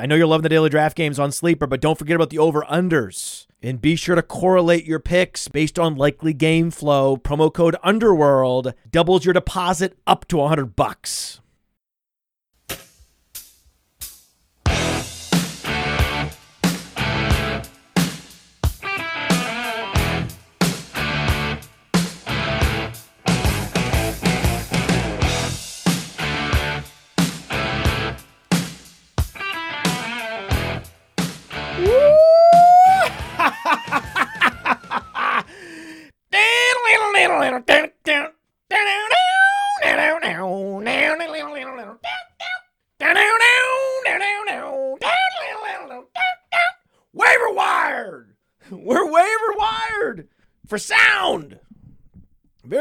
I 0.00 0.06
know 0.06 0.14
you're 0.14 0.28
loving 0.28 0.44
the 0.44 0.48
daily 0.48 0.70
draft 0.70 0.96
games 0.96 1.18
on 1.18 1.32
Sleeper, 1.32 1.66
but 1.66 1.80
don't 1.80 1.98
forget 1.98 2.14
about 2.14 2.30
the 2.30 2.38
over 2.38 2.62
unders. 2.62 3.46
And 3.60 3.80
be 3.80 3.96
sure 3.96 4.14
to 4.14 4.22
correlate 4.22 4.84
your 4.84 5.00
picks 5.00 5.48
based 5.48 5.76
on 5.76 5.96
likely 5.96 6.32
game 6.32 6.70
flow. 6.70 7.16
Promo 7.16 7.52
code 7.52 7.74
Underworld 7.82 8.74
doubles 8.88 9.24
your 9.24 9.34
deposit 9.34 9.98
up 10.06 10.28
to 10.28 10.36
100 10.36 10.76
bucks. 10.76 11.40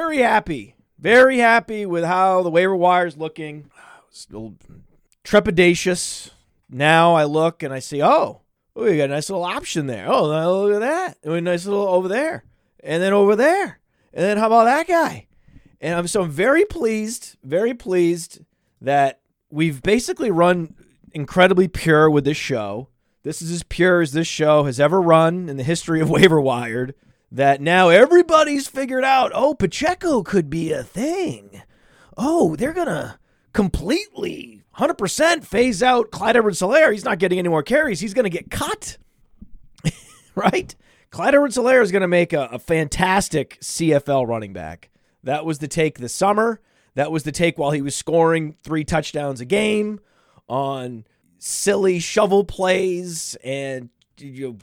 Very 0.07 0.19
happy. 0.19 0.73
Very 0.97 1.39
happy 1.39 1.85
with 1.85 2.05
how 2.05 2.41
the 2.41 2.49
waiver 2.49 2.77
wire 2.77 3.07
is 3.07 3.17
looking. 3.17 3.69
Still 4.09 4.55
trepidatious. 5.25 6.29
Now 6.69 7.15
I 7.15 7.25
look 7.25 7.61
and 7.61 7.73
I 7.73 7.79
see, 7.79 8.01
oh, 8.01 8.39
oh, 8.73 8.85
you 8.85 8.95
got 8.95 9.09
a 9.09 9.15
nice 9.15 9.29
little 9.29 9.43
option 9.43 9.87
there. 9.87 10.09
Oh, 10.09 10.63
look 10.63 10.75
at 10.75 10.79
that. 10.79 11.17
Oh, 11.25 11.33
a 11.33 11.41
nice 11.41 11.65
little 11.65 11.89
over 11.89 12.07
there. 12.07 12.45
And 12.81 13.03
then 13.03 13.11
over 13.11 13.35
there. 13.35 13.81
And 14.13 14.23
then 14.23 14.37
how 14.37 14.47
about 14.47 14.63
that 14.63 14.87
guy? 14.87 15.27
And 15.81 15.93
I'm 15.93 16.07
so 16.07 16.21
I'm 16.21 16.31
very 16.31 16.63
pleased, 16.63 17.35
very 17.43 17.73
pleased 17.73 18.39
that 18.79 19.19
we've 19.49 19.83
basically 19.83 20.31
run 20.31 20.73
incredibly 21.11 21.67
pure 21.67 22.09
with 22.09 22.23
this 22.23 22.37
show. 22.37 22.87
This 23.23 23.41
is 23.41 23.51
as 23.51 23.63
pure 23.63 23.99
as 23.99 24.13
this 24.13 24.25
show 24.25 24.63
has 24.63 24.79
ever 24.79 25.01
run 25.01 25.49
in 25.49 25.57
the 25.57 25.63
history 25.63 25.99
of 25.99 26.09
Waiver 26.09 26.39
Wired. 26.39 26.95
That 27.31 27.61
now 27.61 27.89
everybody's 27.89 28.67
figured 28.67 29.03
out, 29.03 29.31
oh, 29.33 29.53
Pacheco 29.53 30.23
could 30.23 30.49
be 30.49 30.71
a 30.71 30.83
thing. 30.83 31.61
Oh, 32.15 32.55
they're 32.55 32.73
going 32.73 32.87
to 32.87 33.19
completely 33.53 34.63
100% 34.77 35.43
phase 35.43 35.83
out 35.83 36.11
Clyde 36.11 36.37
Edwards 36.37 36.61
Helaire. 36.61 36.91
He's 36.91 37.03
not 37.03 37.19
getting 37.19 37.39
any 37.39 37.49
more 37.49 37.63
carries. 37.63 37.99
He's 37.99 38.13
going 38.13 38.23
to 38.23 38.29
get 38.29 38.49
cut. 38.49 38.97
right? 40.35 40.75
Clyde 41.09 41.35
Edwards 41.35 41.57
Helaire 41.57 41.81
is 41.81 41.91
going 41.91 42.01
to 42.01 42.07
make 42.07 42.33
a, 42.33 42.45
a 42.51 42.59
fantastic 42.59 43.59
CFL 43.61 44.27
running 44.27 44.53
back. 44.53 44.89
That 45.23 45.45
was 45.45 45.59
the 45.59 45.67
take 45.67 45.99
this 45.99 46.13
summer. 46.13 46.61
That 46.95 47.11
was 47.11 47.23
the 47.23 47.31
take 47.31 47.57
while 47.57 47.71
he 47.71 47.81
was 47.81 47.95
scoring 47.95 48.55
three 48.63 48.83
touchdowns 48.83 49.41
a 49.41 49.45
game 49.45 49.99
on 50.47 51.05
silly 51.37 51.99
shovel 51.99 52.43
plays 52.43 53.35
and 53.43 53.89
you 54.17 54.47
know, 54.47 54.57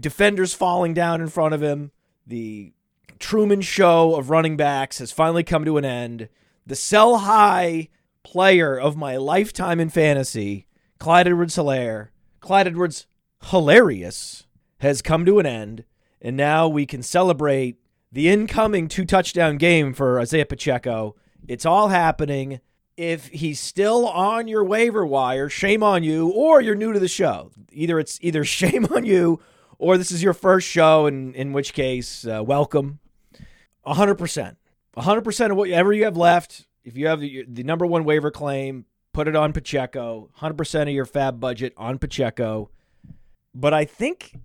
defenders 0.00 0.54
falling 0.54 0.94
down 0.94 1.20
in 1.20 1.28
front 1.28 1.54
of 1.54 1.62
him. 1.62 1.90
The 2.26 2.72
Truman 3.18 3.60
show 3.60 4.16
of 4.16 4.30
running 4.30 4.56
backs 4.56 4.98
has 4.98 5.12
finally 5.12 5.44
come 5.44 5.64
to 5.64 5.76
an 5.76 5.84
end. 5.84 6.28
The 6.66 6.76
sell 6.76 7.18
high 7.18 7.88
player 8.22 8.76
of 8.78 8.96
my 8.96 9.16
lifetime 9.16 9.80
in 9.80 9.90
fantasy, 9.90 10.66
Clyde 10.98 11.28
Edwards 11.28 11.56
Helaire, 11.56 12.08
Clyde 12.40 12.66
Edwards 12.66 13.06
Hilarious, 13.50 14.46
has 14.78 15.02
come 15.02 15.24
to 15.26 15.38
an 15.38 15.46
end. 15.46 15.84
And 16.20 16.36
now 16.36 16.68
we 16.68 16.86
can 16.86 17.02
celebrate 17.02 17.76
the 18.10 18.28
incoming 18.28 18.88
two 18.88 19.04
touchdown 19.04 19.58
game 19.58 19.92
for 19.92 20.18
Isaiah 20.20 20.46
Pacheco. 20.46 21.16
It's 21.46 21.66
all 21.66 21.88
happening. 21.88 22.60
If 22.96 23.26
he's 23.28 23.60
still 23.60 24.06
on 24.06 24.48
your 24.48 24.64
waiver 24.64 25.04
wire, 25.04 25.48
shame 25.48 25.82
on 25.82 26.04
you, 26.04 26.28
or 26.28 26.60
you're 26.60 26.74
new 26.74 26.92
to 26.92 27.00
the 27.00 27.08
show. 27.08 27.50
Either 27.72 27.98
it's 27.98 28.18
either 28.22 28.44
shame 28.44 28.86
on 28.86 29.04
you, 29.04 29.40
or 29.84 29.98
this 29.98 30.10
is 30.10 30.22
your 30.22 30.32
first 30.32 30.66
show, 30.66 31.04
and 31.04 31.36
in 31.36 31.52
which 31.52 31.74
case, 31.74 32.26
uh, 32.26 32.42
welcome. 32.42 33.00
100%. 33.86 34.56
100% 34.96 35.50
of 35.50 35.56
whatever 35.58 35.92
you 35.92 36.04
have 36.04 36.16
left, 36.16 36.66
if 36.84 36.96
you 36.96 37.06
have 37.06 37.20
the, 37.20 37.44
the 37.46 37.62
number 37.64 37.84
one 37.84 38.04
waiver 38.04 38.30
claim, 38.30 38.86
put 39.12 39.28
it 39.28 39.36
on 39.36 39.52
Pacheco. 39.52 40.30
100% 40.40 40.82
of 40.82 40.88
your 40.88 41.04
FAAB 41.04 41.38
budget 41.38 41.74
on 41.76 41.98
Pacheco. 41.98 42.70
But 43.54 43.74
I 43.74 43.84
think, 43.84 44.38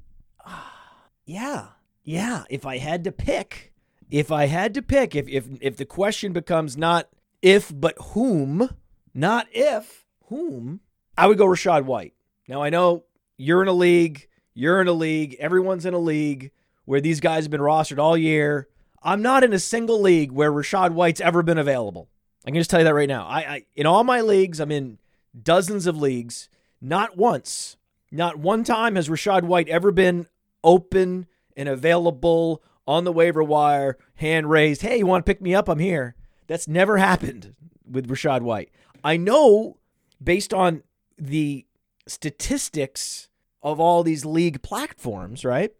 yeah, 1.25 1.67
yeah, 2.03 2.43
if 2.49 2.65
I 2.65 2.77
had 2.77 3.05
to 3.05 3.11
pick, 3.11 3.71
if 4.11 4.31
I 4.31 4.47
had 4.47 4.73
to 4.73 4.81
pick, 4.81 5.15
if 5.15 5.27
if 5.27 5.47
if 5.61 5.77
the 5.77 5.85
question 5.85 6.33
becomes 6.33 6.75
not 6.75 7.07
if 7.41 7.71
but 7.73 7.95
whom, 8.13 8.69
not 9.13 9.47
if, 9.51 10.05
whom, 10.25 10.81
I 11.17 11.27
would 11.27 11.37
go 11.37 11.45
Rachaad 11.45 11.85
White. 11.85 12.13
Now 12.47 12.61
I 12.61 12.69
know 12.69 13.05
you're 13.37 13.61
in 13.61 13.67
a 13.67 13.73
league, 13.73 14.27
you're 14.53 14.81
in 14.81 14.87
a 14.87 14.93
league, 14.93 15.35
everyone's 15.39 15.85
in 15.85 15.93
a 15.93 15.99
league 15.99 16.51
where 16.85 17.01
these 17.01 17.19
guys 17.19 17.43
have 17.43 17.51
been 17.51 17.61
rostered 17.61 17.99
all 17.99 18.17
year. 18.17 18.67
I'm 19.01 19.21
not 19.21 19.43
in 19.43 19.53
a 19.53 19.59
single 19.59 20.01
league 20.01 20.31
where 20.31 20.51
Rachaad 20.51 20.91
White's 20.91 21.21
ever 21.21 21.43
been 21.43 21.57
available. 21.57 22.09
I 22.45 22.51
can 22.51 22.59
just 22.59 22.69
tell 22.69 22.79
you 22.79 22.83
that 22.85 22.93
right 22.93 23.07
now. 23.07 23.25
I, 23.27 23.39
I 23.39 23.65
in 23.75 23.85
all 23.85 24.03
my 24.03 24.21
leagues, 24.21 24.59
I'm 24.59 24.71
in 24.71 24.99
dozens 25.41 25.87
of 25.87 25.97
leagues. 25.97 26.49
Not 26.81 27.17
once, 27.17 27.77
not 28.11 28.39
one 28.39 28.63
time 28.63 28.95
has 28.95 29.09
Rachaad 29.09 29.43
White 29.43 29.69
ever 29.69 29.91
been 29.91 30.27
open 30.63 31.27
and 31.55 31.69
available 31.69 32.63
on 32.87 33.03
the 33.03 33.11
waiver 33.11 33.43
wire, 33.43 33.97
hand 34.15 34.49
raised. 34.49 34.81
Hey, 34.81 34.97
you 34.97 35.05
want 35.05 35.25
to 35.25 35.29
pick 35.29 35.41
me 35.41 35.53
up? 35.53 35.69
I'm 35.69 35.79
here. 35.79 36.15
That's 36.47 36.67
never 36.67 36.97
happened 36.97 37.55
with 37.89 38.09
Rachaad 38.09 38.41
White. 38.41 38.71
I 39.03 39.17
know 39.17 39.77
based 40.21 40.53
on 40.53 40.83
the 41.17 41.65
statistics 42.07 43.28
of 43.61 43.79
all 43.79 44.03
these 44.03 44.25
league 44.25 44.61
platforms, 44.61 45.43
right? 45.43 45.71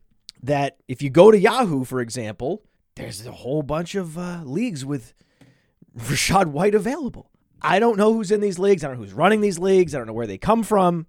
That 0.42 0.78
if 0.88 1.02
you 1.02 1.10
go 1.10 1.32
to 1.32 1.38
Yahoo, 1.38 1.84
for 1.84 2.02
example, 2.02 2.64
there's 2.96 3.26
a 3.26 3.32
whole 3.32 3.64
bunch 3.64 3.96
of 3.96 4.18
uh, 4.18 4.42
leagues 4.44 4.86
with 4.86 5.14
Rachaad 5.98 6.48
White 6.48 6.76
available. 6.76 7.30
I 7.62 7.80
don't 7.80 7.98
know 7.98 8.14
who's 8.14 8.32
in 8.32 8.42
these 8.42 8.60
leagues. 8.60 8.84
I 8.84 8.88
don't 8.88 8.98
know 8.98 9.04
who's 9.04 9.14
running 9.14 9.42
these 9.42 9.60
leagues. 9.60 9.94
I 9.94 9.98
don't 9.98 10.08
know 10.08 10.14
where 10.14 10.28
they 10.28 10.38
come 10.38 10.64
from. 10.64 11.08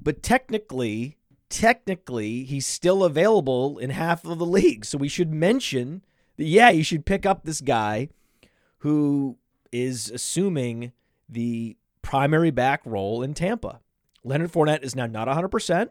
But 0.00 0.22
technically, 0.22 1.16
technically, 1.48 2.44
he's 2.44 2.66
still 2.66 3.04
available 3.04 3.78
in 3.78 3.90
half 3.90 4.24
of 4.24 4.38
the 4.38 4.46
league. 4.46 4.84
So 4.84 4.98
we 4.98 5.08
should 5.08 5.32
mention 5.32 6.04
that, 6.36 6.44
yeah, 6.44 6.70
you 6.70 6.82
should 6.82 7.06
pick 7.06 7.24
up 7.24 7.44
this 7.44 7.60
guy 7.60 8.08
who 8.78 9.38
is 9.70 10.10
assuming 10.10 10.92
the 11.28 11.76
primary 12.02 12.50
back 12.50 12.82
role 12.84 13.22
in 13.22 13.34
Tampa. 13.34 13.80
Leonard 14.24 14.52
Fournette 14.52 14.82
is 14.82 14.96
now 14.96 15.06
not 15.06 15.28
100%, 15.28 15.90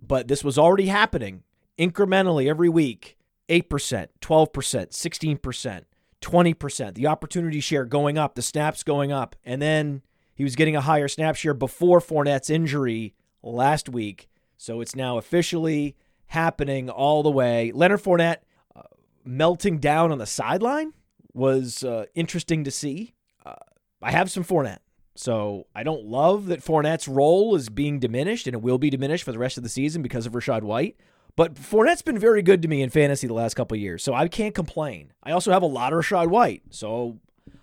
but 0.00 0.28
this 0.28 0.44
was 0.44 0.58
already 0.58 0.86
happening 0.86 1.42
incrementally 1.78 2.48
every 2.48 2.68
week 2.68 3.16
8%, 3.48 4.08
12%, 4.20 4.88
16%, 4.90 5.82
20%. 6.20 6.94
The 6.94 7.06
opportunity 7.06 7.60
share 7.60 7.84
going 7.84 8.18
up, 8.18 8.34
the 8.34 8.42
snaps 8.42 8.82
going 8.82 9.12
up. 9.12 9.36
And 9.44 9.62
then 9.62 10.02
he 10.34 10.44
was 10.44 10.56
getting 10.56 10.76
a 10.76 10.80
higher 10.80 11.08
snap 11.08 11.36
share 11.36 11.54
before 11.54 12.00
Fournette's 12.00 12.50
injury 12.50 13.14
last 13.42 13.88
week. 13.88 14.28
So 14.56 14.80
it's 14.80 14.96
now 14.96 15.18
officially 15.18 15.96
happening 16.26 16.90
all 16.90 17.22
the 17.22 17.30
way. 17.30 17.70
Leonard 17.72 18.02
Fournette 18.02 18.38
uh, 18.74 18.82
melting 19.24 19.78
down 19.78 20.10
on 20.10 20.18
the 20.18 20.26
sideline 20.26 20.92
was 21.32 21.84
uh, 21.84 22.06
interesting 22.14 22.64
to 22.64 22.70
see. 22.70 23.14
Uh, 23.44 23.54
I 24.02 24.10
have 24.10 24.30
some 24.30 24.44
Fournette. 24.44 24.78
So 25.18 25.66
I 25.74 25.82
don't 25.82 26.04
love 26.04 26.46
that 26.46 26.62
Fournette's 26.62 27.08
role 27.08 27.54
is 27.56 27.68
being 27.68 27.98
diminished, 27.98 28.46
and 28.46 28.54
it 28.54 28.62
will 28.62 28.78
be 28.78 28.90
diminished 28.90 29.24
for 29.24 29.32
the 29.32 29.38
rest 29.38 29.56
of 29.56 29.62
the 29.62 29.68
season 29.68 30.02
because 30.02 30.26
of 30.26 30.32
Rachaad 30.32 30.62
White. 30.62 30.96
But 31.36 31.54
Fournette's 31.54 32.02
been 32.02 32.18
very 32.18 32.42
good 32.42 32.62
to 32.62 32.68
me 32.68 32.82
in 32.82 32.90
fantasy 32.90 33.26
the 33.26 33.34
last 33.34 33.54
couple 33.54 33.76
years, 33.76 34.02
so 34.02 34.14
I 34.14 34.28
can't 34.28 34.54
complain. 34.54 35.12
I 35.22 35.32
also 35.32 35.52
have 35.52 35.62
a 35.62 35.66
lot 35.66 35.92
of 35.92 36.00
Rachaad 36.00 36.28
White, 36.28 36.62
so 36.70 37.18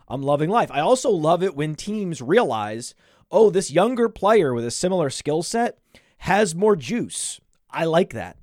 I'm 0.08 0.22
loving 0.22 0.50
life. 0.50 0.70
I 0.72 0.80
also 0.80 1.10
love 1.10 1.42
it 1.42 1.56
when 1.56 1.76
teams 1.76 2.22
realize, 2.22 2.94
oh, 3.32 3.50
this 3.50 3.72
younger 3.72 4.10
player 4.10 4.54
with 4.54 4.66
a 4.66 4.72
similar 4.72 5.10
skill 5.10 5.44
set 5.44 5.78
has 6.20 6.56
more 6.56 6.76
juice. 6.76 7.40
I 7.70 7.86
like 7.86 8.14
that 8.14 8.38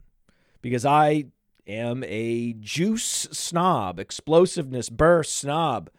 because 0.63 0.85
I 0.85 1.27
am 1.67 2.03
a 2.07 2.55
juice 2.55 3.29
snob, 3.31 4.01
explosiveness 4.01 4.89
burst 4.89 5.37
snob. 5.37 5.91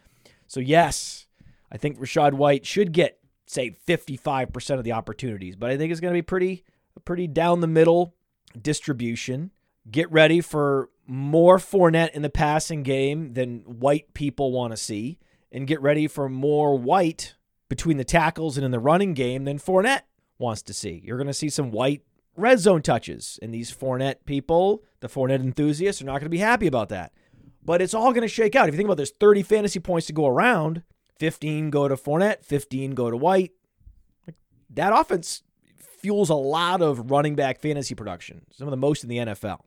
So, 0.48 0.60
yes, 0.60 1.28
I 1.72 1.78
think 1.78 2.00
Rachaad 2.00 2.34
White 2.34 2.66
should 2.66 2.92
get, 2.92 3.20
say, 3.46 3.76
55% 3.88 4.78
of 4.78 4.84
the 4.84 4.92
opportunities, 4.92 5.56
but 5.56 5.70
I 5.70 5.78
think 5.78 5.92
it's 5.92 6.02
going 6.02 6.14
to 6.14 6.18
be 6.18 6.22
pretty, 6.22 6.64
pretty 7.06 7.28
down 7.28 7.62
the 7.62 7.68
middle 7.68 8.16
distribution. 8.60 9.52
Get 9.90 10.12
ready 10.12 10.42
for 10.42 10.90
more 11.08 11.58
Fournette 11.58 12.12
in 12.12 12.22
the 12.22 12.30
passing 12.30 12.84
game 12.84 13.34
than 13.34 13.60
white 13.62 14.14
people 14.14 14.52
want 14.52 14.72
to 14.72 14.78
see, 14.78 15.20
and 15.52 15.68
get 15.68 15.82
ready 15.82 16.08
for 16.08 16.30
more 16.30 16.78
white 16.78 17.36
between 17.70 17.98
the 17.98 18.04
tackles 18.04 18.58
and 18.58 18.66
in 18.66 18.72
the 18.72 18.80
running 18.80 19.14
game 19.14 19.46
than 19.46 19.58
Fournette 19.58 20.02
wants 20.38 20.62
to 20.64 20.74
see. 20.74 21.02
You're 21.06 21.18
going 21.18 21.28
to 21.28 21.34
see 21.34 21.50
some 21.50 21.72
white 21.72 22.02
red 22.36 22.60
zone 22.60 22.82
touches. 22.82 23.40
And 23.42 23.54
these 23.54 23.74
Fournette 23.74 24.26
people, 24.26 24.84
the 25.00 25.08
Fournette 25.08 25.42
enthusiasts, 25.42 26.02
are 26.02 26.06
not 26.06 26.14
going 26.14 26.26
to 26.26 26.30
be 26.30 26.38
happy 26.40 26.68
about 26.68 26.90
that. 26.90 27.14
But 27.64 27.82
it's 27.82 27.94
all 27.94 28.12
going 28.12 28.24
to 28.24 28.28
shake 28.28 28.56
out. 28.56 28.68
If 28.68 28.74
you 28.74 28.78
think 28.78 28.88
about 28.88 28.98
there's 28.98 29.12
30 29.12 29.44
fantasy 29.44 29.80
points 29.80 30.08
to 30.08 30.14
go 30.14 30.28
around, 30.28 30.84
15 31.22 31.70
go 31.70 31.88
to 31.88 31.96
Fournette, 31.96 32.44
15 32.44 32.96
go 32.96 33.12
to 33.12 33.16
White. 33.16 33.52
That 34.72 34.92
offense 34.92 35.44
fuels 36.00 36.32
a 36.32 36.36
lot 36.36 36.82
of 36.82 37.12
running 37.12 37.36
back 37.36 37.60
fantasy 37.60 37.94
production, 37.94 38.42
some 38.52 38.68
of 38.68 38.72
the 38.72 38.78
most 38.78 39.04
in 39.04 39.10
the 39.10 39.18
NFL. 39.20 39.60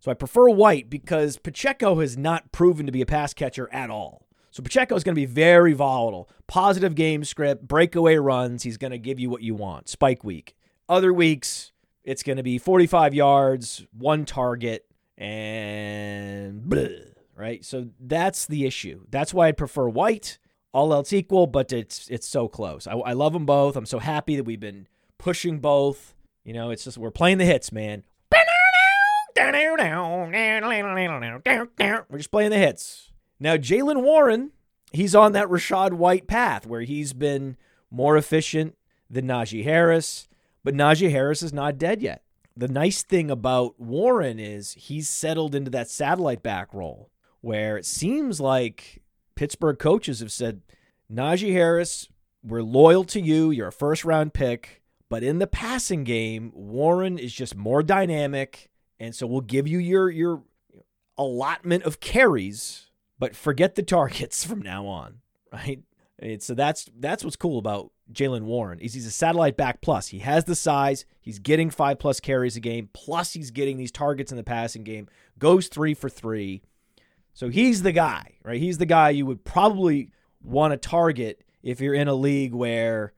So 0.00 0.10
I 0.10 0.14
prefer 0.14 0.48
White 0.48 0.90
because 0.90 1.36
Pacheco 1.36 2.00
has 2.00 2.18
not 2.18 2.50
proven 2.50 2.86
to 2.86 2.92
be 2.92 3.02
a 3.02 3.06
pass 3.06 3.32
catcher 3.32 3.72
at 3.72 3.88
all. 3.88 4.26
So 4.50 4.64
Pacheco 4.64 4.96
is 4.96 5.04
going 5.04 5.14
to 5.14 5.20
be 5.20 5.26
very 5.26 5.74
volatile. 5.74 6.28
Positive 6.48 6.96
game 6.96 7.22
script, 7.22 7.68
breakaway 7.68 8.16
runs. 8.16 8.64
He's 8.64 8.76
going 8.76 8.90
to 8.90 8.98
give 8.98 9.20
you 9.20 9.30
what 9.30 9.42
you 9.42 9.54
want. 9.54 9.88
Spike 9.88 10.24
week. 10.24 10.56
Other 10.88 11.12
weeks, 11.12 11.70
it's 12.02 12.24
going 12.24 12.38
to 12.38 12.42
be 12.42 12.58
45 12.58 13.14
yards, 13.14 13.86
one 13.96 14.24
target, 14.24 14.86
and 15.16 16.64
bleh, 16.64 17.12
right? 17.36 17.64
So 17.64 17.90
that's 18.00 18.46
the 18.46 18.66
issue. 18.66 19.04
That's 19.08 19.32
why 19.32 19.46
I 19.46 19.52
prefer 19.52 19.88
White. 19.88 20.38
All 20.72 20.94
else 20.94 21.12
equal, 21.12 21.46
but 21.46 21.72
it's 21.72 22.08
it's 22.08 22.28
so 22.28 22.48
close. 22.48 22.86
I, 22.86 22.92
I 22.92 23.12
love 23.12 23.32
them 23.32 23.46
both. 23.46 23.76
I'm 23.76 23.86
so 23.86 23.98
happy 23.98 24.36
that 24.36 24.44
we've 24.44 24.60
been 24.60 24.86
pushing 25.18 25.58
both. 25.58 26.14
You 26.44 26.52
know, 26.52 26.70
it's 26.70 26.84
just 26.84 26.96
we're 26.98 27.10
playing 27.10 27.38
the 27.38 27.44
hits, 27.44 27.72
man. 27.72 28.04
We're 32.08 32.18
just 32.18 32.30
playing 32.30 32.50
the 32.50 32.58
hits. 32.58 33.10
Now, 33.38 33.56
Jaylen 33.56 34.02
Warren, 34.02 34.50
he's 34.92 35.14
on 35.14 35.32
that 35.32 35.48
Rachaad 35.48 35.94
White 35.94 36.26
path 36.26 36.66
where 36.66 36.82
he's 36.82 37.12
been 37.12 37.56
more 37.90 38.16
efficient 38.16 38.76
than 39.08 39.26
Najee 39.26 39.64
Harris, 39.64 40.28
but 40.62 40.74
Najee 40.74 41.10
Harris 41.10 41.42
is 41.42 41.52
not 41.52 41.78
dead 41.78 42.02
yet. 42.02 42.22
The 42.56 42.68
nice 42.68 43.02
thing 43.02 43.30
about 43.30 43.80
Warren 43.80 44.38
is 44.38 44.72
he's 44.72 45.08
settled 45.08 45.54
into 45.54 45.70
that 45.70 45.88
satellite 45.88 46.42
back 46.42 46.72
role 46.74 47.10
where 47.40 47.78
it 47.78 47.86
seems 47.86 48.40
like 48.40 49.02
Pittsburgh 49.40 49.78
coaches 49.78 50.20
have 50.20 50.30
said, 50.30 50.60
Najee 51.10 51.52
Harris, 51.52 52.10
we're 52.44 52.60
loyal 52.60 53.04
to 53.04 53.18
you. 53.18 53.50
You're 53.50 53.68
a 53.68 53.72
first 53.72 54.04
round 54.04 54.34
pick. 54.34 54.82
But 55.08 55.22
in 55.22 55.38
the 55.38 55.46
passing 55.46 56.04
game, 56.04 56.52
Warren 56.54 57.18
is 57.18 57.32
just 57.32 57.56
more 57.56 57.82
dynamic. 57.82 58.68
And 58.98 59.14
so 59.14 59.26
we'll 59.26 59.40
give 59.40 59.66
you 59.66 59.78
your 59.78 60.10
your 60.10 60.42
allotment 61.16 61.84
of 61.84 62.00
carries 62.00 62.90
but 63.18 63.34
forget 63.34 63.76
the 63.76 63.82
targets 63.82 64.44
from 64.46 64.60
now 64.60 64.84
on, 64.84 65.20
right? 65.50 65.80
And 66.18 66.42
so 66.42 66.52
that's 66.52 66.90
that's 66.98 67.24
what's 67.24 67.36
cool 67.36 67.58
about 67.58 67.92
Jaylen 68.12 68.42
Warren 68.42 68.78
is 68.78 68.92
he's 68.92 69.06
a 69.06 69.10
satellite 69.10 69.56
back 69.56 69.80
plus. 69.80 70.08
He 70.08 70.18
has 70.18 70.44
the 70.44 70.54
size. 70.54 71.06
He's 71.18 71.38
getting 71.38 71.70
five 71.70 71.98
plus 71.98 72.20
carries 72.20 72.56
a 72.56 72.60
game. 72.60 72.90
Plus 72.92 73.32
he's 73.32 73.50
getting 73.50 73.78
these 73.78 73.90
targets 73.90 74.30
in 74.30 74.36
the 74.36 74.44
passing 74.44 74.84
game. 74.84 75.08
Goes 75.38 75.68
three 75.68 75.94
for 75.94 76.10
three. 76.10 76.60
So 77.40 77.48
he's 77.48 77.80
the 77.82 77.92
guy, 77.92 78.34
right? 78.44 78.60
He's 78.60 78.76
the 78.76 78.84
guy 78.84 79.08
you 79.08 79.24
would 79.24 79.46
probably 79.46 80.10
want 80.42 80.74
to 80.74 80.76
target 80.76 81.42
if 81.62 81.80
you're 81.80 81.94
in 81.94 82.06
a 82.06 82.12
league 82.12 82.52
where 82.52 83.14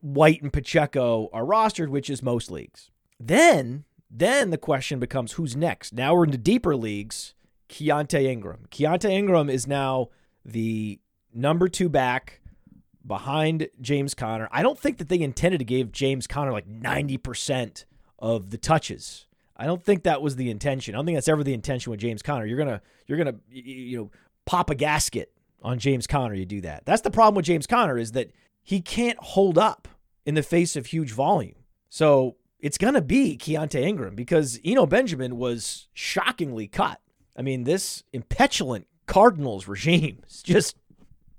White 0.00 0.40
and 0.42 0.52
Pacheco 0.52 1.28
are 1.32 1.42
rostered, 1.42 1.88
which 1.88 2.08
is 2.08 2.22
most 2.22 2.52
leagues. 2.52 2.92
Then, 3.18 3.82
then 4.08 4.50
the 4.50 4.58
question 4.58 5.00
becomes 5.00 5.32
who's 5.32 5.56
next. 5.56 5.92
Now 5.92 6.14
we're 6.14 6.26
into 6.26 6.38
deeper 6.38 6.76
leagues 6.76 7.34
Keaontay 7.68 8.22
Ingram. 8.26 8.66
Keaontay 8.70 9.10
Ingram 9.10 9.50
is 9.50 9.66
now 9.66 10.10
the 10.44 11.00
number 11.32 11.66
two 11.66 11.88
back 11.88 12.42
behind 13.04 13.68
James 13.80 14.14
Conner. 14.14 14.48
I 14.52 14.62
don't 14.62 14.78
think 14.78 14.98
that 14.98 15.08
they 15.08 15.18
intended 15.18 15.58
to 15.58 15.64
give 15.64 15.90
James 15.90 16.28
Conner 16.28 16.52
like 16.52 16.68
90% 16.68 17.86
of 18.20 18.50
the 18.50 18.56
touches. 18.56 19.26
I 19.56 19.66
don't 19.66 19.84
think 19.84 20.02
that 20.02 20.20
was 20.20 20.36
the 20.36 20.50
intention. 20.50 20.94
I 20.94 20.98
don't 20.98 21.06
think 21.06 21.16
that's 21.16 21.28
ever 21.28 21.44
the 21.44 21.54
intention 21.54 21.90
with 21.90 22.00
James 22.00 22.22
Conner. 22.22 22.46
You're 22.46 22.58
gonna 22.58 22.82
you're 23.06 23.18
gonna 23.18 23.36
you 23.48 23.98
know 23.98 24.10
pop 24.46 24.70
a 24.70 24.74
gasket 24.74 25.32
on 25.62 25.78
James 25.78 26.06
Conner. 26.06 26.34
You 26.34 26.46
do 26.46 26.60
that. 26.62 26.84
That's 26.84 27.02
the 27.02 27.10
problem 27.10 27.36
with 27.36 27.44
James 27.44 27.66
Conner 27.66 27.96
is 27.96 28.12
that 28.12 28.30
he 28.62 28.80
can't 28.80 29.18
hold 29.18 29.58
up 29.58 29.88
in 30.26 30.34
the 30.34 30.42
face 30.42 30.76
of 30.76 30.86
huge 30.86 31.12
volume. 31.12 31.54
So 31.88 32.36
it's 32.58 32.78
gonna 32.78 33.02
be 33.02 33.36
Keaontay 33.36 33.82
Ingram 33.82 34.14
because 34.14 34.58
Eno 34.64 34.86
Benjamin 34.86 35.36
was 35.36 35.88
shockingly 35.92 36.66
cut. 36.66 37.00
I 37.36 37.42
mean, 37.42 37.64
this 37.64 38.02
impetulant 38.12 38.86
Cardinals 39.06 39.68
regime 39.68 40.22
is 40.28 40.42
just 40.42 40.76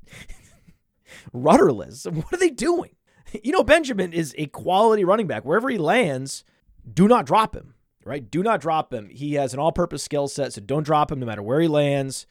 rudderless. 1.33 2.05
What 2.05 2.33
are 2.33 2.37
they 2.37 2.49
doing? 2.49 2.91
You 3.43 3.51
know, 3.51 3.63
Benjamin 3.63 4.13
is 4.13 4.33
a 4.37 4.47
quality 4.47 5.03
running 5.03 5.27
back. 5.27 5.43
Wherever 5.43 5.69
he 5.69 5.77
lands, 5.77 6.43
do 6.91 7.07
not 7.07 7.25
drop 7.25 7.55
him, 7.55 7.74
right? 8.05 8.29
Do 8.29 8.41
not 8.41 8.61
drop 8.61 8.93
him. 8.93 9.09
He 9.09 9.33
has 9.33 9.53
an 9.53 9.59
all 9.59 9.73
purpose 9.73 10.03
skill 10.03 10.29
set, 10.29 10.53
so 10.53 10.61
don't 10.61 10.83
drop 10.83 11.11
him 11.11 11.19
no 11.19 11.25
matter 11.25 11.43
where 11.43 11.59
he 11.59 11.67
lands. 11.67 12.25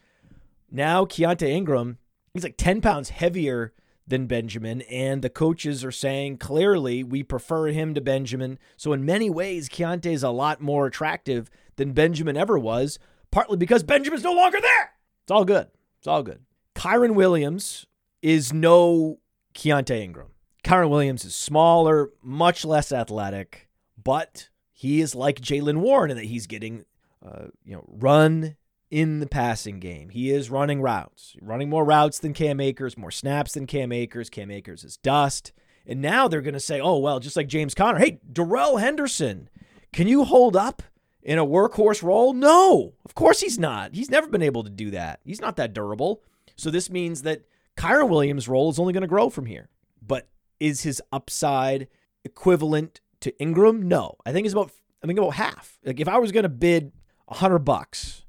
Now, 0.70 1.04
Keaontay 1.04 1.50
Ingram, 1.50 1.98
he's 2.32 2.44
like 2.44 2.56
10 2.56 2.80
pounds 2.80 3.10
heavier 3.10 3.74
than 4.06 4.26
Benjamin, 4.26 4.82
and 4.82 5.22
the 5.22 5.30
coaches 5.30 5.84
are 5.84 5.92
saying 5.92 6.38
clearly 6.38 7.02
we 7.02 7.22
prefer 7.22 7.66
him 7.66 7.94
to 7.94 8.00
Benjamin. 8.00 8.58
So, 8.76 8.92
in 8.92 9.04
many 9.04 9.28
ways, 9.28 9.68
Keaontay 9.68 10.12
is 10.12 10.22
a 10.22 10.30
lot 10.30 10.60
more 10.60 10.86
attractive 10.86 11.50
than 11.76 11.92
Benjamin 11.92 12.36
ever 12.36 12.58
was 12.58 12.98
partly 13.34 13.56
because 13.56 13.82
Benjamin's 13.82 14.22
no 14.22 14.32
longer 14.32 14.60
there. 14.60 14.92
It's 15.22 15.30
all 15.30 15.44
good. 15.44 15.66
It's 15.98 16.06
all 16.06 16.22
good. 16.22 16.40
Kyren 16.74 17.14
Williams 17.14 17.86
is 18.22 18.52
no 18.52 19.18
Keaontay 19.54 20.00
Ingram. 20.00 20.28
Kyren 20.62 20.88
Williams 20.88 21.24
is 21.24 21.34
smaller, 21.34 22.10
much 22.22 22.64
less 22.64 22.92
athletic, 22.92 23.68
but 24.02 24.48
he 24.84 25.00
is 25.00 25.14
like 25.14 25.40
Jaylen 25.40 25.78
Warren 25.78 26.10
in 26.10 26.16
that 26.18 26.26
he's 26.26 26.46
getting, 26.46 26.84
uh, 27.24 27.46
you 27.64 27.74
know, 27.74 27.84
run 27.88 28.56
in 28.90 29.20
the 29.20 29.26
passing 29.26 29.80
game. 29.80 30.10
He 30.10 30.30
is 30.30 30.50
running 30.50 30.82
routes, 30.82 31.34
running 31.40 31.70
more 31.70 31.86
routes 31.86 32.18
than 32.18 32.34
Cam 32.34 32.60
Akers, 32.60 32.98
more 32.98 33.10
snaps 33.10 33.54
than 33.54 33.66
Cam 33.66 33.92
Akers. 33.92 34.28
Cam 34.28 34.50
Akers 34.50 34.84
is 34.84 34.98
dust. 34.98 35.52
And 35.86 36.02
now 36.02 36.28
they're 36.28 36.42
going 36.42 36.52
to 36.52 36.60
say, 36.60 36.80
oh, 36.80 36.98
well, 36.98 37.18
just 37.18 37.34
like 37.34 37.48
James 37.48 37.74
Conner, 37.74 37.98
hey, 37.98 38.20
Darrell 38.30 38.76
Henderson, 38.76 39.48
can 39.90 40.06
you 40.06 40.24
hold 40.24 40.54
up 40.54 40.82
in 41.22 41.38
a 41.38 41.46
workhorse 41.46 42.02
role? 42.02 42.34
No, 42.34 42.92
of 43.06 43.14
course 43.14 43.40
he's 43.40 43.58
not. 43.58 43.94
He's 43.94 44.10
never 44.10 44.26
been 44.26 44.42
able 44.42 44.64
to 44.64 44.70
do 44.70 44.90
that. 44.90 45.20
He's 45.24 45.40
not 45.40 45.56
that 45.56 45.72
durable. 45.72 46.22
So 46.56 46.70
this 46.70 46.90
means 46.90 47.22
that 47.22 47.46
Kyren 47.78 48.10
Williams' 48.10 48.48
role 48.48 48.70
is 48.70 48.78
only 48.78 48.92
going 48.92 49.00
to 49.00 49.06
grow 49.08 49.30
from 49.30 49.46
here. 49.46 49.70
But 50.06 50.28
is 50.60 50.82
his 50.82 51.02
upside 51.10 51.88
equivalent 52.22 53.00
to 53.24 53.38
Ingram? 53.38 53.88
No. 53.88 54.16
I 54.24 54.32
think 54.32 54.46
it's 54.46 54.54
about 54.54 54.70
I 55.02 55.06
think 55.06 55.18
about 55.18 55.34
half. 55.34 55.78
Like 55.84 56.00
if 56.00 56.08
I 56.08 56.18
was 56.18 56.32
to 56.32 56.48
bid 56.48 56.92
a 57.28 57.34
hundred 57.34 57.60
bucks 57.60 58.24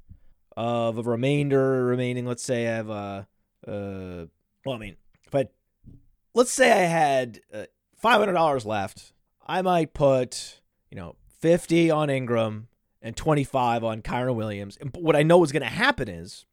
of 0.56 0.98
a 0.98 1.02
remainder 1.02 1.84
remaining, 1.84 2.26
let's 2.26 2.42
say 2.42 2.66
I 2.66 2.72
have 2.72 2.90
a, 2.90 3.26
uh, 3.66 4.26
well, 4.64 4.74
I 4.74 4.78
mean, 4.78 4.96
if 5.26 5.34
I, 5.34 5.46
let's 6.34 6.52
say 6.52 6.70
I 6.70 6.86
had 6.86 7.40
uh, 7.52 7.64
five 7.96 8.18
hundred 8.18 8.34
dollars 8.34 8.66
left, 8.66 9.12
I 9.46 9.62
might 9.62 9.94
put 9.94 10.60
you 10.90 10.96
know 10.96 11.16
fifty 11.40 11.90
on 11.90 12.10
Ingram, 12.10 12.68
and 13.06 13.16
25 13.16 13.84
on 13.84 14.02
Kyren 14.02 14.34
Williams. 14.34 14.76
And 14.80 14.94
what 14.96 15.14
I 15.14 15.22
know 15.22 15.42
is 15.44 15.52
to 15.62 15.68
happen 15.68 16.08
is 16.08 16.44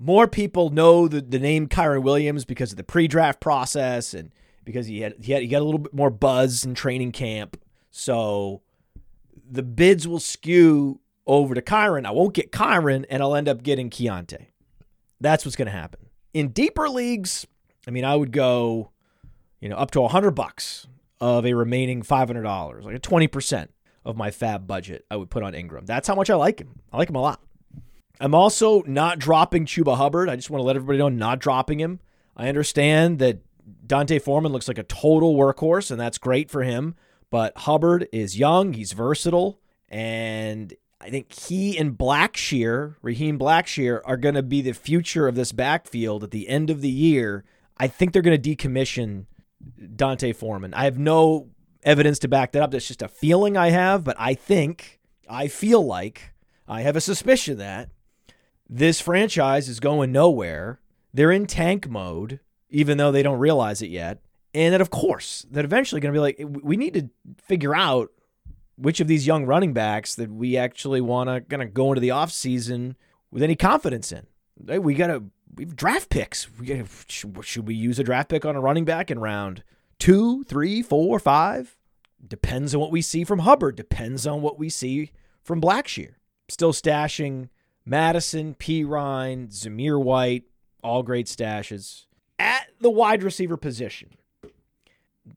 more 0.00 0.26
people 0.26 0.70
know 0.70 1.06
the, 1.06 1.20
the 1.20 1.38
name 1.38 1.68
Kyren 1.68 2.02
Williams 2.02 2.44
because 2.44 2.72
of 2.72 2.76
the 2.76 2.84
pre-draft 2.84 3.40
process 3.40 4.12
and 4.12 4.32
because 4.64 4.86
he 4.86 5.00
had 5.00 5.14
he 5.20 5.32
had 5.32 5.42
he 5.42 5.48
got 5.48 5.62
a 5.62 5.64
little 5.64 5.78
bit 5.78 5.94
more 5.94 6.10
buzz 6.10 6.64
in 6.64 6.74
training 6.74 7.12
camp. 7.12 7.56
So 7.98 8.60
the 9.50 9.62
bids 9.62 10.06
will 10.06 10.20
skew 10.20 11.00
over 11.26 11.54
to 11.54 11.62
Kyren. 11.62 12.04
I 12.04 12.10
won't 12.10 12.34
get 12.34 12.52
Kyren, 12.52 13.06
and 13.08 13.22
I'll 13.22 13.34
end 13.34 13.48
up 13.48 13.62
getting 13.62 13.88
Keaontay. 13.88 14.48
That's 15.18 15.46
what's 15.46 15.56
going 15.56 15.66
to 15.66 15.72
happen. 15.72 16.00
In 16.34 16.48
deeper 16.48 16.90
leagues, 16.90 17.46
I 17.88 17.90
mean, 17.90 18.04
I 18.04 18.14
would 18.14 18.32
go, 18.32 18.90
you 19.60 19.70
know, 19.70 19.76
up 19.76 19.92
to 19.92 20.02
a 20.02 20.08
hundred 20.08 20.32
bucks 20.32 20.86
of 21.22 21.46
a 21.46 21.54
remaining 21.54 22.02
five 22.02 22.28
hundred 22.28 22.42
dollars, 22.42 22.84
like 22.84 22.94
a 22.94 22.98
twenty 22.98 23.28
percent 23.28 23.72
of 24.04 24.14
my 24.14 24.28
FAAB 24.28 24.66
budget 24.66 25.06
I 25.10 25.16
would 25.16 25.30
put 25.30 25.42
on 25.42 25.54
Ingram. 25.54 25.86
That's 25.86 26.06
how 26.06 26.14
much 26.14 26.28
I 26.28 26.34
like 26.34 26.60
him. 26.60 26.80
I 26.92 26.98
like 26.98 27.08
him 27.08 27.16
a 27.16 27.22
lot. 27.22 27.40
I'm 28.20 28.34
also 28.34 28.82
not 28.82 29.18
dropping 29.18 29.64
Chuba 29.64 29.96
Hubbard. 29.96 30.28
I 30.28 30.36
just 30.36 30.50
want 30.50 30.60
to 30.60 30.66
let 30.66 30.76
everybody 30.76 30.98
know 30.98 31.08
not 31.08 31.38
dropping 31.38 31.80
him. 31.80 32.00
I 32.36 32.48
understand 32.48 33.20
that 33.20 33.38
D'Onta 33.86 34.20
Foreman 34.20 34.52
looks 34.52 34.68
like 34.68 34.78
a 34.78 34.82
total 34.82 35.34
workhorse, 35.34 35.90
and 35.90 35.98
that's 35.98 36.18
great 36.18 36.50
for 36.50 36.62
him. 36.62 36.94
But 37.30 37.56
Hubbard 37.58 38.08
is 38.12 38.38
young, 38.38 38.72
he's 38.72 38.92
versatile, 38.92 39.60
and 39.88 40.72
I 41.00 41.10
think 41.10 41.32
he 41.32 41.76
and 41.76 41.96
Blackshear, 41.96 42.96
Raheem 43.02 43.38
Blackshear, 43.38 44.00
are 44.04 44.16
going 44.16 44.36
to 44.36 44.42
be 44.42 44.62
the 44.62 44.72
future 44.72 45.28
of 45.28 45.34
this 45.34 45.52
backfield 45.52 46.24
at 46.24 46.30
the 46.30 46.48
end 46.48 46.70
of 46.70 46.80
the 46.80 46.90
year. 46.90 47.44
I 47.76 47.88
think 47.88 48.12
they're 48.12 48.22
going 48.22 48.40
to 48.40 48.56
decommission 48.56 49.26
D'Onta 49.96 50.34
Foreman. 50.34 50.72
I 50.72 50.84
have 50.84 50.98
no 50.98 51.48
evidence 51.82 52.18
to 52.20 52.28
back 52.28 52.52
that 52.52 52.62
up. 52.62 52.70
That's 52.70 52.88
just 52.88 53.02
a 53.02 53.08
feeling 53.08 53.56
I 53.56 53.70
have, 53.70 54.04
but 54.04 54.16
I 54.18 54.34
think, 54.34 55.00
I 55.28 55.48
feel 55.48 55.84
like, 55.84 56.32
I 56.68 56.82
have 56.82 56.96
a 56.96 57.00
suspicion 57.00 57.58
that 57.58 57.90
this 58.68 59.00
franchise 59.00 59.68
is 59.68 59.80
going 59.80 60.12
nowhere. 60.12 60.80
They're 61.12 61.32
in 61.32 61.46
tank 61.46 61.88
mode, 61.88 62.40
even 62.70 62.98
though 62.98 63.12
they 63.12 63.22
don't 63.22 63.38
realize 63.38 63.82
it 63.82 63.90
yet. 63.90 64.20
And 64.56 64.72
that, 64.72 64.80
of 64.80 64.88
course, 64.88 65.44
that 65.50 65.66
eventually 65.66 66.00
going 66.00 66.14
to 66.14 66.16
be 66.16 66.22
like, 66.22 66.42
we 66.62 66.78
need 66.78 66.94
to 66.94 67.10
figure 67.42 67.74
out 67.74 68.10
which 68.78 69.00
of 69.00 69.06
these 69.06 69.26
young 69.26 69.44
running 69.44 69.74
backs 69.74 70.14
that 70.14 70.30
we 70.30 70.56
actually 70.56 71.02
want 71.02 71.28
to 71.28 71.42
kind 71.42 71.62
of 71.62 71.74
go 71.74 71.92
into 71.92 72.00
the 72.00 72.08
offseason 72.08 72.94
with 73.30 73.42
any 73.42 73.54
confidence 73.54 74.12
in. 74.12 74.26
We 74.82 74.94
got 74.94 75.08
to 75.08 75.24
we 75.54 75.64
have 75.64 75.76
draft 75.76 76.08
picks. 76.08 76.48
We 76.58 76.66
gotta, 76.66 76.86
should 77.06 77.66
we 77.66 77.74
use 77.74 77.98
a 77.98 78.02
draft 78.04 78.30
pick 78.30 78.46
on 78.46 78.56
a 78.56 78.60
running 78.60 78.86
back 78.86 79.10
in 79.10 79.18
round 79.18 79.62
two, 79.98 80.42
three, 80.44 80.80
four, 80.80 81.18
five? 81.18 81.76
Depends 82.26 82.74
on 82.74 82.80
what 82.80 82.90
we 82.90 83.02
see 83.02 83.24
from 83.24 83.40
Hubbard. 83.40 83.76
Depends 83.76 84.26
on 84.26 84.40
what 84.40 84.58
we 84.58 84.70
see 84.70 85.12
from 85.42 85.60
Blackshear. 85.60 86.14
Still 86.48 86.72
stashing 86.72 87.50
Mattison, 87.84 88.54
Perine, 88.54 89.48
Zamir 89.48 90.02
White, 90.02 90.44
all 90.82 91.02
great 91.02 91.26
stashes 91.26 92.06
at 92.38 92.68
the 92.80 92.90
wide 92.90 93.22
receiver 93.22 93.58
position. 93.58 94.16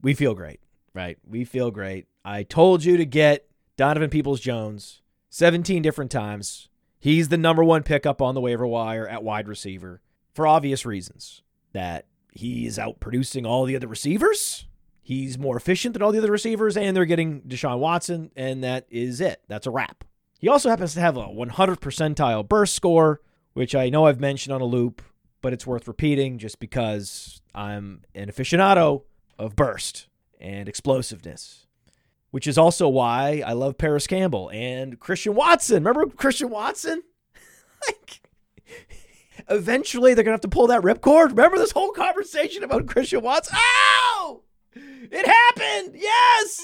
We 0.02 0.14
feel 0.14 0.34
great, 0.34 0.60
right? 0.94 1.18
We 1.26 1.44
feel 1.44 1.70
great. 1.70 2.06
I 2.24 2.42
told 2.42 2.84
you 2.84 2.96
to 2.96 3.04
get 3.04 3.48
Donovan 3.76 4.10
Peoples 4.10 4.40
Jones 4.40 5.02
17 5.30 5.82
different 5.82 6.10
times. 6.10 6.68
He's 6.98 7.28
the 7.28 7.38
number 7.38 7.64
one 7.64 7.82
pickup 7.82 8.20
on 8.20 8.34
the 8.34 8.40
waiver 8.40 8.66
wire 8.66 9.08
at 9.08 9.22
wide 9.22 9.48
receiver 9.48 10.00
for 10.34 10.46
obvious 10.46 10.84
reasons. 10.84 11.42
That 11.72 12.06
he 12.32 12.66
is 12.66 12.78
out 12.78 13.00
producing 13.00 13.46
all 13.46 13.64
the 13.64 13.76
other 13.76 13.86
receivers. 13.86 14.66
He's 15.02 15.38
more 15.38 15.56
efficient 15.56 15.94
than 15.94 16.02
all 16.02 16.12
the 16.12 16.18
other 16.18 16.30
receivers, 16.30 16.76
and 16.76 16.96
they're 16.96 17.04
getting 17.04 17.42
Deshaun 17.42 17.78
Watson, 17.78 18.30
and 18.36 18.62
that 18.62 18.86
is 18.90 19.20
it. 19.20 19.42
That's 19.48 19.66
a 19.66 19.70
wrap. 19.70 20.04
He 20.38 20.48
also 20.48 20.68
happens 20.70 20.94
to 20.94 21.00
have 21.00 21.16
a 21.16 21.30
100 21.30 21.80
percentile 21.80 22.48
burst 22.48 22.74
score, 22.74 23.20
which 23.52 23.74
I 23.74 23.88
know 23.88 24.06
I've 24.06 24.20
mentioned 24.20 24.54
on 24.54 24.60
a 24.60 24.66
loop, 24.66 25.02
but 25.42 25.52
it's 25.52 25.66
worth 25.66 25.88
repeating 25.88 26.38
just 26.38 26.60
because 26.60 27.40
I'm 27.54 28.02
an 28.14 28.30
aficionado 28.30 29.02
of 29.40 29.56
burst 29.56 30.06
and 30.38 30.68
explosiveness 30.68 31.66
which 32.30 32.46
is 32.46 32.58
also 32.58 32.88
why 32.88 33.42
I 33.44 33.52
love 33.52 33.78
Parris 33.78 34.06
Campbell 34.06 34.50
and 34.52 34.98
Christian 34.98 35.34
Watson. 35.34 35.82
Remember 35.84 36.06
Christian 36.14 36.48
Watson? 36.48 37.02
like, 37.88 38.20
eventually 39.48 40.14
they're 40.14 40.24
gonna 40.24 40.34
have 40.34 40.40
to 40.42 40.48
pull 40.48 40.68
that 40.68 40.82
ripcord. 40.82 41.30
Remember 41.30 41.58
this 41.58 41.72
whole 41.72 41.92
conversation 41.92 42.62
about 42.62 42.86
Christian 42.86 43.22
Watson? 43.22 43.56
Oh, 43.58 44.42
it 44.74 45.26
happened. 45.26 45.96
Yes. 46.00 46.62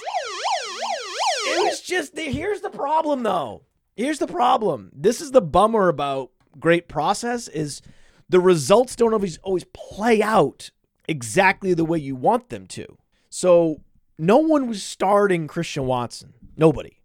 It 1.49 1.65
was 1.65 1.81
just 1.81 2.17
here's 2.17 2.61
the 2.61 2.71
problem 2.71 3.23
though. 3.23 3.63
Here's 3.97 4.19
the 4.19 4.27
problem. 4.27 4.91
This 4.95 5.21
is 5.21 5.33
the 5.33 5.43
bummer 5.43 5.89
about 5.89 6.31
great 6.59 6.89
process 6.89 7.49
is 7.49 7.83
the 8.29 8.41
results 8.41 8.97
don't 8.97 9.13
always 9.13 9.39
always 9.39 9.65
play 9.73 10.23
out 10.23 10.71
exactly 11.09 11.75
the 11.75 11.85
way 11.85 11.99
you 11.99 12.15
want 12.17 12.49
them 12.49 12.67
to. 12.69 12.99
So 13.31 13.83
no 14.19 14.39
one 14.39 14.67
was 14.67 14.83
starting 14.83 15.47
Christian 15.47 15.87
Watson. 15.87 16.35
Nobody. 16.57 17.01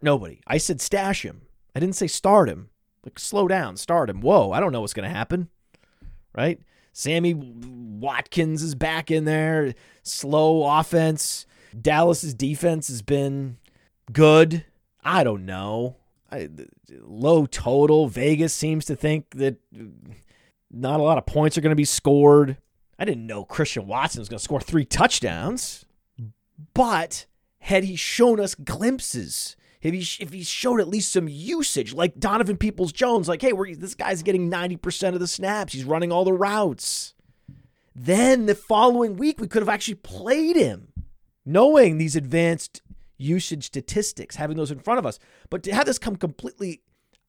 Nobody. 0.00 0.40
I 0.46 0.58
said 0.58 0.80
stash 0.80 1.24
him. 1.24 1.42
I 1.74 1.80
didn't 1.80 1.96
say 1.96 2.06
start 2.06 2.48
him. 2.48 2.70
Like 3.04 3.18
slow 3.18 3.46
down, 3.46 3.76
start 3.76 4.10
him. 4.10 4.20
Whoa, 4.20 4.50
I 4.52 4.60
don't 4.60 4.72
know 4.72 4.80
what's 4.80 4.94
going 4.94 5.08
to 5.08 5.14
happen. 5.14 5.48
Right? 6.34 6.60
Sammy 6.92 7.34
Watkins 7.34 8.62
is 8.62 8.74
back 8.74 9.10
in 9.10 9.26
there. 9.26 9.74
Slow 10.02 10.78
offense. 10.78 11.46
Dallas's 11.78 12.34
defense 12.34 12.88
has 12.88 13.02
been 13.02 13.58
good. 14.12 14.64
I 15.04 15.22
don't 15.22 15.44
know. 15.44 15.96
I, 16.32 16.48
low 17.02 17.46
total. 17.46 18.08
Vegas 18.08 18.54
seems 18.54 18.86
to 18.86 18.96
think 18.96 19.30
that 19.36 19.56
not 20.70 21.00
a 21.00 21.02
lot 21.02 21.18
of 21.18 21.26
points 21.26 21.56
are 21.56 21.60
going 21.60 21.70
to 21.70 21.76
be 21.76 21.84
scored. 21.84 22.56
I 22.98 23.04
didn't 23.04 23.26
know 23.26 23.44
Christian 23.44 23.86
Watson 23.86 24.20
was 24.20 24.28
going 24.28 24.38
to 24.38 24.44
score 24.44 24.60
three 24.60 24.84
touchdowns. 24.84 25.84
But 26.74 27.26
had 27.60 27.84
he 27.84 27.96
shown 27.96 28.40
us 28.40 28.54
glimpses, 28.54 29.56
if 29.82 29.92
he 29.92 30.22
if 30.24 30.32
he 30.32 30.42
showed 30.42 30.80
at 30.80 30.88
least 30.88 31.12
some 31.12 31.28
usage, 31.28 31.92
like 31.92 32.18
Donovan 32.18 32.56
Peoples 32.56 32.92
Jones, 32.92 33.28
like 33.28 33.42
hey, 33.42 33.52
this 33.74 33.94
guy's 33.94 34.22
getting 34.22 34.48
ninety 34.48 34.76
percent 34.76 35.14
of 35.14 35.20
the 35.20 35.26
snaps, 35.26 35.74
he's 35.74 35.84
running 35.84 36.10
all 36.10 36.24
the 36.24 36.32
routes. 36.32 37.14
Then 37.94 38.46
the 38.46 38.54
following 38.54 39.16
week 39.16 39.40
we 39.40 39.48
could 39.48 39.62
have 39.62 39.68
actually 39.68 39.94
played 39.96 40.56
him, 40.56 40.92
knowing 41.44 41.98
these 41.98 42.16
advanced 42.16 42.82
usage 43.18 43.64
statistics, 43.64 44.36
having 44.36 44.56
those 44.56 44.70
in 44.70 44.78
front 44.78 44.98
of 44.98 45.06
us. 45.06 45.18
But 45.50 45.62
to 45.64 45.74
have 45.74 45.86
this 45.86 45.98
come 45.98 46.16
completely 46.16 46.82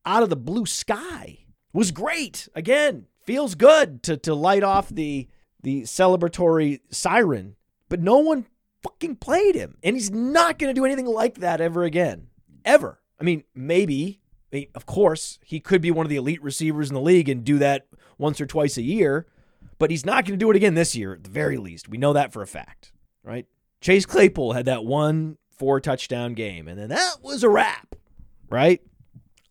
out 0.05 0.23
of 0.23 0.29
the 0.29 0.35
blue 0.35 0.65
sky 0.65 1.39
was 1.73 1.91
great. 1.91 2.47
Again, 2.55 3.07
feels 3.21 3.55
good 3.55 4.03
to 4.03 4.17
to 4.17 4.33
light 4.33 4.63
off 4.63 4.89
the 4.89 5.27
the 5.67 5.81
celebratory 5.81 6.79
siren, 6.89 7.57
but 7.89 7.99
no 7.99 8.19
one 8.19 8.45
fucking 8.81 9.17
played 9.17 9.53
him. 9.53 9.77
And 9.83 9.97
he's 9.97 10.09
not 10.09 10.57
going 10.57 10.73
to 10.73 10.79
do 10.79 10.85
anything 10.85 11.07
like 11.07 11.39
that 11.39 11.59
ever 11.59 11.83
again. 11.83 12.27
Ever. 12.63 13.01
I 13.19 13.25
mean, 13.25 13.43
maybe, 13.53 14.21
I 14.53 14.55
mean, 14.55 14.67
of 14.75 14.85
course, 14.85 15.39
he 15.43 15.59
could 15.59 15.81
be 15.81 15.91
one 15.91 16.05
of 16.05 16.09
the 16.09 16.15
elite 16.15 16.41
receivers 16.41 16.89
in 16.89 16.93
the 16.93 17.01
league 17.01 17.27
and 17.27 17.43
do 17.43 17.57
that 17.57 17.85
once 18.17 18.39
or 18.39 18.45
twice 18.45 18.77
a 18.77 18.81
year, 18.81 19.27
but 19.77 19.91
he's 19.91 20.05
not 20.05 20.23
going 20.23 20.39
to 20.39 20.43
do 20.43 20.49
it 20.49 20.55
again 20.55 20.75
this 20.75 20.95
year, 20.95 21.11
at 21.15 21.25
the 21.25 21.29
very 21.29 21.57
least. 21.57 21.89
We 21.89 21.97
know 21.97 22.13
that 22.13 22.31
for 22.31 22.41
a 22.41 22.47
fact, 22.47 22.93
right? 23.21 23.45
Chase 23.81 24.05
Claypool 24.05 24.53
had 24.53 24.67
that 24.67 24.85
one 24.85 25.37
four 25.51 25.81
touchdown 25.81 26.33
game, 26.33 26.69
and 26.69 26.79
then 26.79 26.87
that 26.87 27.15
was 27.21 27.43
a 27.43 27.49
wrap, 27.49 27.93
right? 28.49 28.81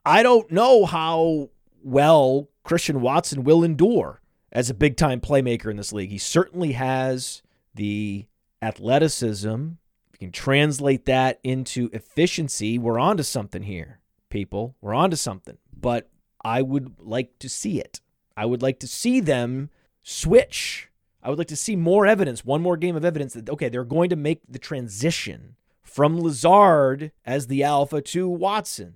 I 0.07 0.23
don't 0.23 0.51
know 0.51 0.87
how 0.87 1.51
well 1.83 2.49
Christian 2.65 3.03
Watson 3.03 3.45
will 3.45 3.63
endure 3.63 4.23
as 4.53 4.71
a 4.71 4.75
big 4.75 4.97
time 4.97 5.21
playmaker 5.21 5.71
in 5.71 5.77
this 5.77 5.93
league. 5.93 6.11
He 6.11 6.19
certainly 6.19 6.73
has 6.73 7.43
the 7.75 8.27
athleticism, 8.63 9.51
If 9.51 10.13
you 10.13 10.19
can 10.19 10.33
translate 10.33 11.05
that 11.07 11.41
into 11.45 11.91
efficiency, 11.93 12.79
we're 12.79 12.99
on 12.99 13.17
to 13.19 13.25
something 13.25 13.63
here, 13.63 14.01
people. 14.31 14.77
We're 14.81 14.95
on 14.95 15.11
to 15.11 15.17
something. 15.17 15.59
But 15.79 16.09
I 16.45 16.63
would 16.63 16.95
like 16.99 17.39
to 17.41 17.49
see 17.49 17.81
it. 17.81 18.01
I 18.37 18.47
would 18.47 18.63
like 18.63 18.79
to 18.81 18.87
see 18.87 19.21
them 19.21 19.71
switch. 20.03 20.91
I 21.23 21.29
would 21.29 21.39
like 21.39 21.49
to 21.49 21.57
see 21.57 21.75
more 21.75 22.07
evidence, 22.07 22.45
one 22.45 22.63
more 22.63 22.77
game 22.77 22.97
of 22.97 23.05
evidence 23.05 23.35
that, 23.35 23.51
okay, 23.51 23.69
they're 23.69 23.85
going 23.85 24.11
to 24.11 24.17
make 24.17 24.41
the 24.49 24.59
transition 24.59 25.57
from 25.83 26.21
Lazard 26.21 27.13
as 27.25 27.47
the 27.47 27.65
alpha 27.65 28.01
to 28.01 28.29
Watson. 28.29 28.95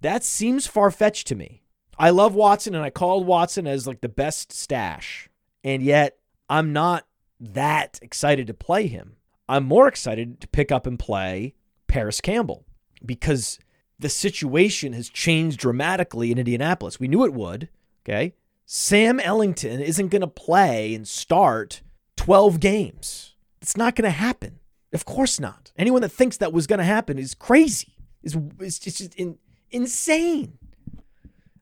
That 0.00 0.24
seems 0.24 0.66
far 0.66 0.90
fetched 0.90 1.26
to 1.28 1.34
me. 1.34 1.65
I 1.98 2.10
love 2.10 2.34
Watson 2.34 2.74
and 2.74 2.84
I 2.84 2.90
called 2.90 3.26
Watson 3.26 3.66
as 3.66 3.86
like 3.86 4.00
the 4.00 4.08
best 4.08 4.52
stash. 4.52 5.28
And 5.64 5.82
yet 5.82 6.18
I'm 6.48 6.72
not 6.72 7.06
that 7.40 7.98
excited 8.02 8.46
to 8.46 8.54
play 8.54 8.86
him. 8.86 9.16
I'm 9.48 9.64
more 9.64 9.88
excited 9.88 10.40
to 10.40 10.48
pick 10.48 10.72
up 10.72 10.86
and 10.86 10.98
play 10.98 11.54
Parris 11.86 12.20
Campbell 12.20 12.64
because 13.04 13.58
the 13.98 14.08
situation 14.08 14.92
has 14.92 15.08
changed 15.08 15.58
dramatically 15.58 16.30
in 16.30 16.38
Indianapolis. 16.38 17.00
We 17.00 17.08
knew 17.08 17.24
it 17.24 17.32
would. 17.32 17.68
Okay. 18.04 18.34
Sam 18.66 19.18
Ehlinger 19.18 19.80
isn't 19.80 20.08
going 20.08 20.20
to 20.20 20.26
play 20.26 20.94
and 20.94 21.06
start 21.06 21.82
12 22.16 22.60
games. 22.60 23.34
It's 23.62 23.76
not 23.76 23.94
going 23.94 24.04
to 24.04 24.10
happen. 24.10 24.58
Of 24.92 25.04
course 25.04 25.38
not. 25.38 25.72
Anyone 25.76 26.02
that 26.02 26.10
thinks 26.10 26.36
that 26.38 26.52
was 26.52 26.66
going 26.66 26.78
to 26.78 26.84
happen 26.84 27.18
is 27.18 27.34
crazy, 27.34 27.94
is, 28.22 28.36
is 28.60 28.78
just 28.78 29.14
in, 29.14 29.38
insane, 29.70 30.58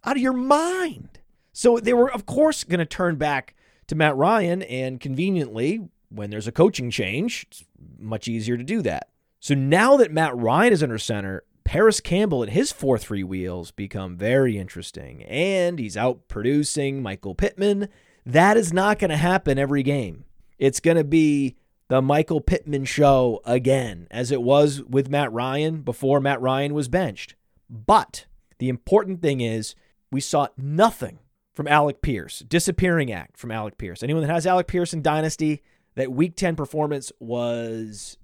out 0.04 0.16
of 0.16 0.22
your 0.22 0.32
mind. 0.32 1.18
So 1.52 1.78
they 1.78 1.94
were, 1.94 2.10
of 2.10 2.26
course, 2.26 2.64
going 2.64 2.78
to 2.78 2.86
turn 2.86 3.16
back 3.16 3.54
to 3.86 3.94
Matt 3.94 4.16
Ryan. 4.16 4.62
And 4.62 5.00
conveniently, 5.00 5.88
when 6.08 6.30
there's 6.30 6.48
a 6.48 6.52
coaching 6.52 6.90
change, 6.90 7.46
it's 7.50 7.64
much 7.98 8.28
easier 8.28 8.56
to 8.56 8.64
do 8.64 8.82
that. 8.82 9.08
So 9.40 9.54
now 9.54 9.96
that 9.98 10.12
Matt 10.12 10.36
Ryan 10.36 10.72
is 10.72 10.82
under 10.82 10.98
center, 10.98 11.44
Parris 11.64 12.00
Campbell 12.00 12.42
and 12.42 12.52
his 12.52 12.72
4 12.72 12.98
3 12.98 13.24
wheels 13.24 13.70
become 13.70 14.16
very 14.16 14.58
interesting. 14.58 15.22
And 15.24 15.78
he's 15.78 15.96
out 15.96 16.28
producing 16.28 17.02
Michael 17.02 17.34
Pittman. 17.34 17.88
That 18.26 18.56
is 18.56 18.72
not 18.72 18.98
going 18.98 19.10
to 19.10 19.16
happen 19.16 19.58
every 19.58 19.82
game. 19.82 20.24
It's 20.58 20.80
going 20.80 20.96
to 20.96 21.04
be 21.04 21.56
the 21.88 22.00
Michael 22.00 22.40
Pittman 22.40 22.84
show 22.84 23.40
again, 23.44 24.06
as 24.10 24.30
it 24.30 24.42
was 24.42 24.82
with 24.82 25.10
Matt 25.10 25.32
Ryan 25.32 25.82
before 25.82 26.20
Matt 26.20 26.40
Ryan 26.40 26.74
was 26.74 26.88
benched. 26.88 27.34
But 27.68 28.26
the 28.58 28.68
important 28.68 29.20
thing 29.20 29.40
is, 29.40 29.74
we 30.14 30.20
saw 30.20 30.46
nothing 30.56 31.18
from 31.54 31.66
Alec 31.66 32.00
Pierce, 32.00 32.38
disappearing 32.46 33.10
act 33.10 33.36
from 33.36 33.50
Alec 33.50 33.78
Pierce. 33.78 34.00
Anyone 34.00 34.22
that 34.22 34.32
has 34.32 34.46
Alec 34.46 34.68
Pierce 34.68 34.94
in 34.94 35.02
Dynasty, 35.02 35.60
that 35.96 36.12
week 36.12 36.36
10 36.36 36.54
performance 36.54 37.10
was 37.18 38.16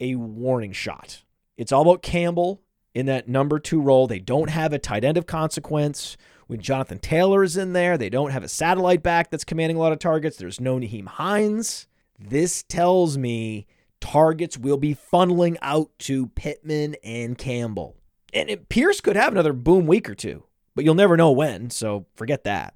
a 0.00 0.16
warning 0.16 0.72
shot. 0.72 1.22
It's 1.56 1.70
all 1.70 1.82
about 1.82 2.02
Campbell 2.02 2.62
in 2.94 3.06
that 3.06 3.28
number 3.28 3.60
two 3.60 3.80
role. 3.80 4.08
They 4.08 4.18
don't 4.18 4.50
have 4.50 4.72
a 4.72 4.78
tight 4.80 5.04
end 5.04 5.16
of 5.16 5.26
consequence. 5.26 6.16
When 6.48 6.60
Jonathan 6.60 6.98
Taylor 6.98 7.44
is 7.44 7.56
in 7.56 7.72
there, 7.72 7.96
they 7.96 8.10
don't 8.10 8.32
have 8.32 8.42
a 8.42 8.48
satellite 8.48 9.04
back 9.04 9.30
that's 9.30 9.44
commanding 9.44 9.76
a 9.76 9.80
lot 9.80 9.92
of 9.92 10.00
targets. 10.00 10.36
There's 10.36 10.60
no 10.60 10.78
Nyheim 10.80 11.06
Hines. 11.06 11.86
This 12.18 12.64
tells 12.64 13.16
me 13.16 13.68
targets 14.00 14.58
will 14.58 14.78
be 14.78 14.96
funneling 14.96 15.58
out 15.62 15.90
to 16.00 16.26
Pittman 16.26 16.96
and 17.04 17.38
Campbell. 17.38 17.99
And 18.32 18.50
it, 18.50 18.68
Pierce 18.68 19.00
could 19.00 19.16
have 19.16 19.32
another 19.32 19.52
boom 19.52 19.86
week 19.86 20.08
or 20.08 20.14
two 20.14 20.44
but 20.74 20.84
you'll 20.84 20.94
never 20.94 21.16
know 21.16 21.32
when, 21.32 21.70
so 21.70 22.06
forget 22.14 22.44
that. 22.44 22.74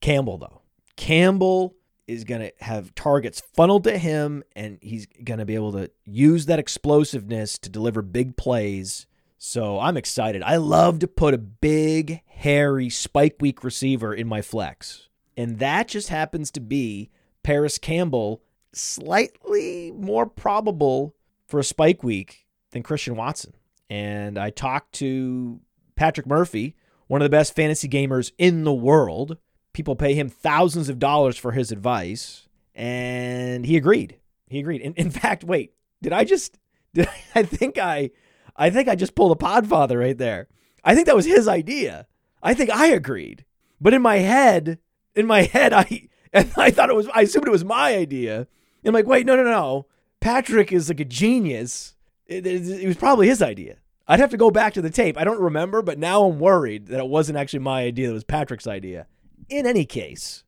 Campbell, 0.00 0.38
though. 0.38 0.62
Campbell 0.96 1.74
is 2.06 2.24
going 2.24 2.40
to 2.40 2.52
have 2.64 2.94
targets 2.94 3.42
funneled 3.54 3.84
to 3.84 3.98
him, 3.98 4.42
and 4.54 4.78
he's 4.80 5.06
going 5.24 5.38
to 5.38 5.44
be 5.44 5.54
able 5.54 5.72
to 5.72 5.90
use 6.04 6.46
that 6.46 6.58
explosiveness 6.58 7.58
to 7.58 7.68
deliver 7.68 8.00
big 8.00 8.36
plays. 8.36 9.06
So 9.38 9.78
I'm 9.80 9.96
excited. 9.96 10.42
I 10.42 10.56
love 10.56 11.00
to 11.00 11.08
put 11.08 11.34
a 11.34 11.38
big, 11.38 12.22
hairy, 12.26 12.88
spike 12.88 13.36
week 13.40 13.64
receiver 13.64 14.14
in 14.14 14.26
my 14.26 14.40
flex. 14.40 15.08
And 15.36 15.58
that 15.58 15.88
just 15.88 16.08
happens 16.08 16.50
to 16.52 16.60
be 16.60 17.10
Parris 17.42 17.76
Campbell, 17.76 18.40
slightly 18.72 19.92
more 19.92 20.26
probable 20.26 21.14
for 21.46 21.60
a 21.60 21.64
spike 21.64 22.02
week 22.02 22.46
than 22.70 22.82
Christian 22.82 23.16
Watson. 23.16 23.52
And 23.88 24.38
I 24.38 24.50
talked 24.50 24.92
to 24.94 25.60
Patrick 25.94 26.26
Murphy, 26.26 26.76
one 27.06 27.20
of 27.20 27.24
the 27.24 27.36
best 27.36 27.54
fantasy 27.54 27.88
gamers 27.88 28.32
in 28.38 28.64
the 28.64 28.74
world. 28.74 29.38
People 29.72 29.96
pay 29.96 30.14
him 30.14 30.28
thousands 30.28 30.88
of 30.88 30.98
dollars 30.98 31.36
for 31.36 31.52
his 31.52 31.70
advice, 31.70 32.48
and 32.74 33.66
he 33.66 33.76
agreed. 33.76 34.16
He 34.48 34.60
agreed. 34.60 34.80
In, 34.80 34.94
in 34.94 35.10
fact, 35.22 35.44
wait, 35.44 35.72
did 36.02 36.12
I 36.12 36.24
just 36.24 36.58
did 36.94 37.08
I, 37.08 37.40
I 37.40 37.42
think 37.42 37.78
I 37.78 38.10
I 38.56 38.70
think 38.70 38.88
I 38.88 38.94
just 38.94 39.14
pulled 39.14 39.32
a 39.32 39.44
podfather 39.44 40.00
right 40.00 40.16
there. 40.16 40.48
I 40.84 40.94
think 40.94 41.06
that 41.06 41.16
was 41.16 41.26
his 41.26 41.48
idea. 41.48 42.06
I 42.42 42.54
think 42.54 42.70
I 42.70 42.86
agreed. 42.88 43.44
But 43.80 43.92
in 43.92 44.02
my 44.02 44.18
head, 44.18 44.78
in 45.14 45.26
my 45.26 45.42
head, 45.42 45.72
I 45.72 46.08
and 46.32 46.52
I 46.56 46.70
thought 46.70 46.90
it 46.90 46.96
was 46.96 47.08
I 47.12 47.22
assumed 47.22 47.46
it 47.46 47.52
was 47.52 47.64
my 47.64 47.96
idea. 47.96 48.38
And 48.38 48.46
I'm 48.86 48.94
like, 48.94 49.06
wait, 49.06 49.26
no, 49.26 49.36
no, 49.36 49.42
no. 49.42 49.86
Patrick 50.20 50.72
is 50.72 50.88
like 50.88 51.00
a 51.00 51.04
genius. 51.04 51.95
It, 52.26 52.46
it, 52.46 52.68
it 52.68 52.86
was 52.86 52.96
probably 52.96 53.28
his 53.28 53.42
idea. 53.42 53.76
I'd 54.08 54.20
have 54.20 54.30
to 54.30 54.36
go 54.36 54.50
back 54.50 54.74
to 54.74 54.82
the 54.82 54.90
tape. 54.90 55.18
I 55.18 55.24
don't 55.24 55.40
remember, 55.40 55.82
but 55.82 55.98
now 55.98 56.24
I'm 56.24 56.38
worried 56.38 56.86
that 56.86 57.00
it 57.00 57.08
wasn't 57.08 57.38
actually 57.38 57.60
my 57.60 57.82
idea. 57.82 58.10
It 58.10 58.14
was 58.14 58.24
Patrick's 58.24 58.66
idea. 58.66 59.06
In 59.48 59.66
any 59.66 59.84
case, 59.84 60.44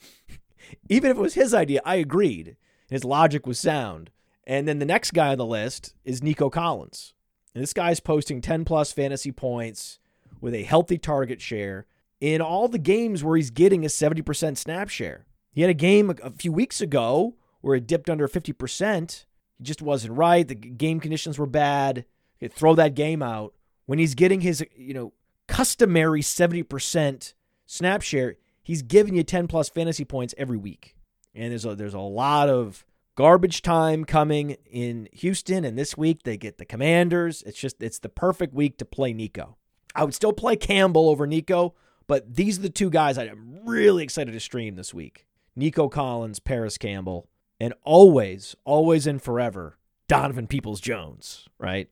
even 0.88 1.10
if 1.10 1.16
it 1.16 1.20
was 1.20 1.34
his 1.34 1.52
idea, 1.52 1.80
I 1.84 1.96
agreed. 1.96 2.56
His 2.88 3.04
logic 3.04 3.46
was 3.46 3.58
sound. 3.58 4.10
And 4.46 4.66
then 4.66 4.78
the 4.78 4.86
next 4.86 5.12
guy 5.12 5.28
on 5.28 5.38
the 5.38 5.46
list 5.46 5.94
is 6.04 6.22
Nico 6.22 6.50
Collins. 6.50 7.14
And 7.54 7.62
this 7.62 7.72
guy's 7.72 8.00
posting 8.00 8.40
10 8.40 8.64
plus 8.64 8.92
fantasy 8.92 9.32
points 9.32 9.98
with 10.40 10.54
a 10.54 10.62
healthy 10.62 10.98
target 10.98 11.40
share 11.40 11.86
in 12.20 12.40
all 12.40 12.68
the 12.68 12.78
games 12.78 13.24
where 13.24 13.36
he's 13.36 13.50
getting 13.50 13.84
a 13.84 13.88
70% 13.88 14.56
snap 14.56 14.88
share. 14.88 15.26
He 15.52 15.62
had 15.62 15.70
a 15.70 15.74
game 15.74 16.14
a 16.22 16.30
few 16.30 16.52
weeks 16.52 16.80
ago 16.80 17.36
where 17.60 17.76
it 17.76 17.86
dipped 17.86 18.08
under 18.08 18.28
50%. 18.28 19.24
He 19.60 19.64
just 19.64 19.82
wasn't 19.82 20.16
right. 20.16 20.48
The 20.48 20.54
game 20.56 20.98
conditions 20.98 21.38
were 21.38 21.46
bad 21.46 22.06
throw 22.48 22.74
that 22.76 22.94
game 22.94 23.22
out 23.22 23.52
when 23.84 23.98
he's 23.98 24.14
getting 24.14 24.40
his, 24.40 24.64
you 24.74 24.94
know, 24.94 25.12
customary 25.48 26.22
70% 26.22 27.34
snap 27.66 28.02
share, 28.02 28.36
he's 28.62 28.82
giving 28.82 29.14
you 29.14 29.22
10 29.22 29.48
plus 29.48 29.68
fantasy 29.68 30.04
points 30.04 30.34
every 30.38 30.56
week. 30.56 30.96
And 31.34 31.50
there's 31.50 31.64
a, 31.64 31.74
there's 31.74 31.94
a 31.94 31.98
lot 32.00 32.48
of 32.48 32.86
garbage 33.16 33.60
time 33.60 34.04
coming 34.04 34.56
in 34.70 35.08
Houston 35.12 35.64
and 35.64 35.76
this 35.76 35.96
week 35.96 36.22
they 36.22 36.36
get 36.36 36.56
the 36.56 36.64
Commanders. 36.64 37.42
It's 37.42 37.58
just 37.58 37.82
it's 37.82 37.98
the 37.98 38.08
perfect 38.08 38.54
week 38.54 38.78
to 38.78 38.84
play 38.84 39.12
Nico. 39.12 39.56
I 39.94 40.04
would 40.04 40.14
still 40.14 40.32
play 40.32 40.56
Campbell 40.56 41.08
over 41.08 41.26
Nico, 41.26 41.74
but 42.06 42.34
these 42.34 42.58
are 42.58 42.62
the 42.62 42.70
two 42.70 42.90
guys 42.90 43.18
I'm 43.18 43.66
really 43.66 44.04
excited 44.04 44.32
to 44.32 44.40
stream 44.40 44.76
this 44.76 44.94
week. 44.94 45.26
Nico 45.56 45.88
Collins, 45.88 46.38
Parris 46.38 46.78
Campbell, 46.78 47.28
and 47.60 47.74
always, 47.84 48.56
always 48.64 49.06
and 49.06 49.22
forever, 49.22 49.76
Donovan 50.08 50.46
Peoples 50.46 50.80
Jones, 50.80 51.48
right? 51.58 51.88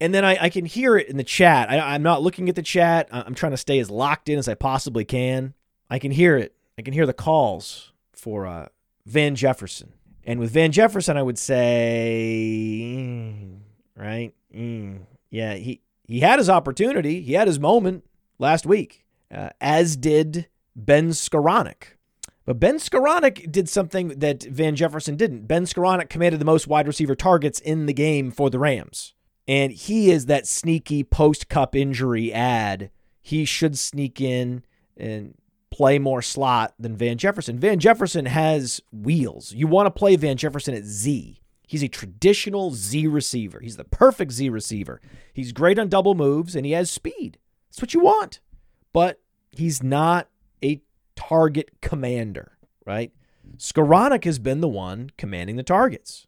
and 0.00 0.14
then 0.14 0.24
I, 0.24 0.44
I, 0.44 0.50
can 0.50 0.66
hear 0.66 0.96
it 0.96 1.08
in 1.08 1.16
the 1.16 1.24
chat. 1.24 1.70
I, 1.70 1.94
am 1.94 2.02
not 2.02 2.22
looking 2.22 2.48
at 2.48 2.54
the 2.54 2.62
chat. 2.62 3.08
I'm 3.10 3.34
trying 3.34 3.52
to 3.52 3.56
stay 3.56 3.78
as 3.78 3.90
locked 3.90 4.28
in 4.28 4.38
as 4.38 4.48
I 4.48 4.54
possibly 4.54 5.04
can. 5.04 5.54
I 5.88 5.98
can 5.98 6.10
hear 6.10 6.36
it. 6.36 6.54
I 6.78 6.82
can 6.82 6.92
hear 6.92 7.06
the 7.06 7.14
calls 7.14 7.92
for 8.12 8.46
uh, 8.46 8.68
Van 9.06 9.34
Jefferson. 9.34 9.94
And 10.24 10.40
with 10.40 10.50
Van 10.50 10.72
Jefferson, 10.72 11.16
I 11.16 11.22
would 11.22 11.38
say, 11.38 12.80
mm, 12.94 13.58
right? 13.96 14.34
Mm, 14.54 15.06
yeah, 15.30 15.54
he, 15.54 15.80
he 16.04 16.20
had 16.20 16.38
his 16.38 16.50
opportunity. 16.50 17.22
He 17.22 17.34
had 17.34 17.46
his 17.46 17.60
moment 17.60 18.04
last 18.38 18.66
week, 18.66 19.06
uh, 19.32 19.50
as 19.60 19.96
did 19.96 20.48
Ben 20.74 21.10
Skowronek. 21.10 21.95
But 22.46 22.60
Ben 22.60 22.76
Skowronek 22.76 23.50
did 23.50 23.68
something 23.68 24.08
that 24.20 24.44
Van 24.44 24.76
Jefferson 24.76 25.16
didn't. 25.16 25.48
Ben 25.48 25.64
Skowronek 25.64 26.08
commanded 26.08 26.40
the 26.40 26.44
most 26.44 26.68
wide 26.68 26.86
receiver 26.86 27.16
targets 27.16 27.58
in 27.58 27.86
the 27.86 27.92
game 27.92 28.30
for 28.30 28.48
the 28.48 28.60
Rams. 28.60 29.14
And 29.48 29.72
he 29.72 30.10
is 30.10 30.26
that 30.26 30.46
sneaky 30.46 31.04
post 31.04 31.48
Kupp 31.48 31.74
injury 31.74 32.32
add. 32.32 32.90
He 33.20 33.44
should 33.44 33.76
sneak 33.76 34.20
in 34.20 34.62
and 34.96 35.34
play 35.70 35.98
more 35.98 36.22
slot 36.22 36.74
than 36.78 36.96
Van 36.96 37.18
Jefferson. 37.18 37.58
Van 37.58 37.80
Jefferson 37.80 38.26
has 38.26 38.80
wheels. 38.92 39.52
You 39.52 39.66
want 39.66 39.86
to 39.86 39.90
play 39.90 40.14
Van 40.14 40.36
Jefferson 40.36 40.74
at 40.74 40.84
Z. 40.84 41.40
He's 41.66 41.82
a 41.82 41.88
traditional 41.88 42.70
Z 42.70 43.08
receiver. 43.08 43.58
He's 43.58 43.76
the 43.76 43.84
perfect 43.84 44.30
Z 44.32 44.48
receiver. 44.50 45.00
He's 45.34 45.52
great 45.52 45.80
on 45.80 45.88
double 45.88 46.14
moves 46.14 46.54
and 46.54 46.64
he 46.64 46.72
has 46.72 46.90
speed. 46.90 47.38
That's 47.68 47.82
what 47.82 47.92
you 47.92 48.00
want. 48.00 48.40
But 48.92 49.20
he's 49.50 49.82
not 49.82 50.28
a 50.62 50.80
target 51.16 51.70
commander, 51.80 52.56
right? 52.84 53.12
Skowronek 53.56 54.24
has 54.24 54.38
been 54.38 54.60
the 54.60 54.68
one 54.68 55.10
commanding 55.16 55.56
the 55.56 55.62
targets. 55.62 56.26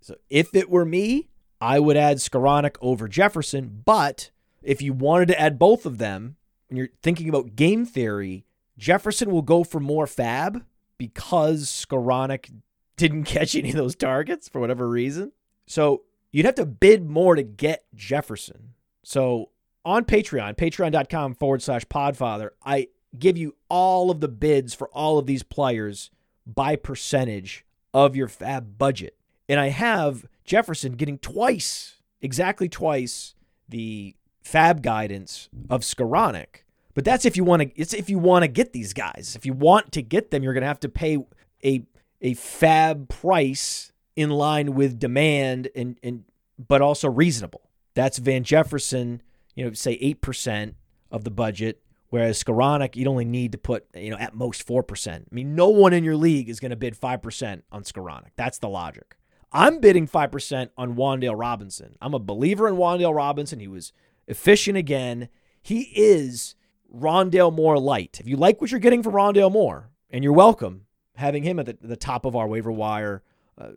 So 0.00 0.16
if 0.30 0.54
it 0.54 0.70
were 0.70 0.84
me, 0.84 1.28
I 1.60 1.80
would 1.80 1.96
add 1.96 2.18
Skowronek 2.18 2.76
over 2.80 3.08
Jefferson, 3.08 3.82
but 3.84 4.30
if 4.62 4.80
you 4.80 4.92
wanted 4.92 5.28
to 5.28 5.40
add 5.40 5.58
both 5.58 5.84
of 5.84 5.98
them, 5.98 6.36
and 6.68 6.78
you're 6.78 6.88
thinking 7.02 7.28
about 7.28 7.56
game 7.56 7.84
theory, 7.84 8.44
Jefferson 8.76 9.30
will 9.30 9.42
go 9.42 9.64
for 9.64 9.80
more 9.80 10.06
FAAB 10.06 10.64
because 10.98 11.66
Skowronek 11.66 12.50
didn't 12.96 13.24
catch 13.24 13.56
any 13.56 13.70
of 13.70 13.76
those 13.76 13.96
targets 13.96 14.48
for 14.48 14.60
whatever 14.60 14.88
reason. 14.88 15.32
So 15.66 16.04
you'd 16.30 16.46
have 16.46 16.54
to 16.56 16.66
bid 16.66 17.08
more 17.08 17.34
to 17.34 17.42
get 17.42 17.84
Jefferson. 17.94 18.74
So 19.02 19.50
on 19.84 20.04
Patreon, 20.04 20.56
patreon.com 20.56 21.34
forward 21.34 21.62
slash 21.62 21.84
podfather, 21.86 22.50
I 22.64 22.88
give 23.16 23.38
you 23.38 23.54
all 23.68 24.10
of 24.10 24.20
the 24.20 24.28
bids 24.28 24.74
for 24.74 24.88
all 24.88 25.18
of 25.18 25.26
these 25.26 25.42
players 25.42 26.10
by 26.46 26.76
percentage 26.76 27.64
of 27.94 28.16
your 28.16 28.28
FAAB 28.28 28.78
budget. 28.78 29.16
And 29.48 29.60
I 29.60 29.68
have 29.68 30.26
Jefferson 30.44 30.92
getting 30.92 31.18
twice, 31.18 31.96
exactly 32.20 32.68
twice, 32.68 33.34
the 33.68 34.14
FAAB 34.44 34.82
guidance 34.82 35.48
of 35.70 35.82
Skowronek. 35.82 36.62
But 36.94 37.04
that's 37.04 37.24
if 37.24 37.36
you 37.36 37.44
want 37.44 37.62
to. 37.62 37.80
It's 37.80 37.94
if 37.94 38.10
you 38.10 38.18
want 38.18 38.42
to 38.42 38.48
get 38.48 38.72
these 38.72 38.92
guys. 38.92 39.34
If 39.36 39.46
you 39.46 39.52
want 39.52 39.92
to 39.92 40.02
get 40.02 40.30
them, 40.30 40.42
you're 40.42 40.52
going 40.52 40.62
to 40.62 40.68
have 40.68 40.80
to 40.80 40.88
pay 40.88 41.18
a 41.64 41.86
a 42.20 42.34
fab 42.34 43.08
price 43.08 43.92
in 44.16 44.30
line 44.30 44.74
with 44.74 44.98
demand 44.98 45.68
and 45.76 45.96
and 46.02 46.24
but 46.58 46.82
also 46.82 47.08
reasonable. 47.08 47.70
That's 47.94 48.18
Van 48.18 48.42
Jefferson. 48.42 49.22
You 49.54 49.66
know, 49.66 49.72
say 49.74 49.92
eight 50.00 50.20
percent 50.20 50.74
of 51.10 51.22
the 51.22 51.30
budget, 51.30 51.80
whereas 52.10 52.42
Skowronek, 52.42 52.96
you'd 52.96 53.08
only 53.08 53.24
need 53.24 53.52
to 53.52 53.58
put 53.58 53.86
you 53.94 54.10
know 54.10 54.18
at 54.18 54.34
most 54.34 54.66
four 54.66 54.82
percent. 54.82 55.28
I 55.30 55.34
mean, 55.34 55.54
no 55.54 55.68
one 55.68 55.92
in 55.92 56.04
your 56.04 56.16
league 56.16 56.48
is 56.48 56.60
going 56.60 56.70
to 56.70 56.76
bid 56.76 56.96
five 56.96 57.22
percent 57.22 57.64
on 57.70 57.82
Skowronek. 57.82 58.30
That's 58.36 58.58
the 58.58 58.68
logic. 58.68 59.16
I'm 59.52 59.80
bidding 59.80 60.06
5% 60.06 60.70
on 60.76 60.94
Wan'Dale 60.94 61.38
Robinson. 61.38 61.96
I'm 62.02 62.14
a 62.14 62.18
believer 62.18 62.68
in 62.68 62.74
Wan'Dale 62.74 63.14
Robinson. 63.14 63.60
He 63.60 63.68
was 63.68 63.92
efficient 64.26 64.76
again. 64.76 65.28
He 65.62 65.90
is 65.94 66.54
Rondale 66.94 67.54
Moore 67.54 67.78
light. 67.78 68.18
If 68.20 68.28
you 68.28 68.36
like 68.36 68.60
what 68.60 68.70
you're 68.70 68.80
getting 68.80 69.02
from 69.02 69.14
Rondale 69.14 69.52
Moore, 69.52 69.90
and 70.10 70.24
you're 70.24 70.32
welcome 70.32 70.86
having 71.16 71.42
him 71.42 71.58
at 71.58 71.66
the, 71.66 71.78
the 71.80 71.96
top 71.96 72.24
of 72.24 72.36
our 72.36 72.46
waiver 72.46 72.70
wire 72.70 73.22
uh, 73.58 73.70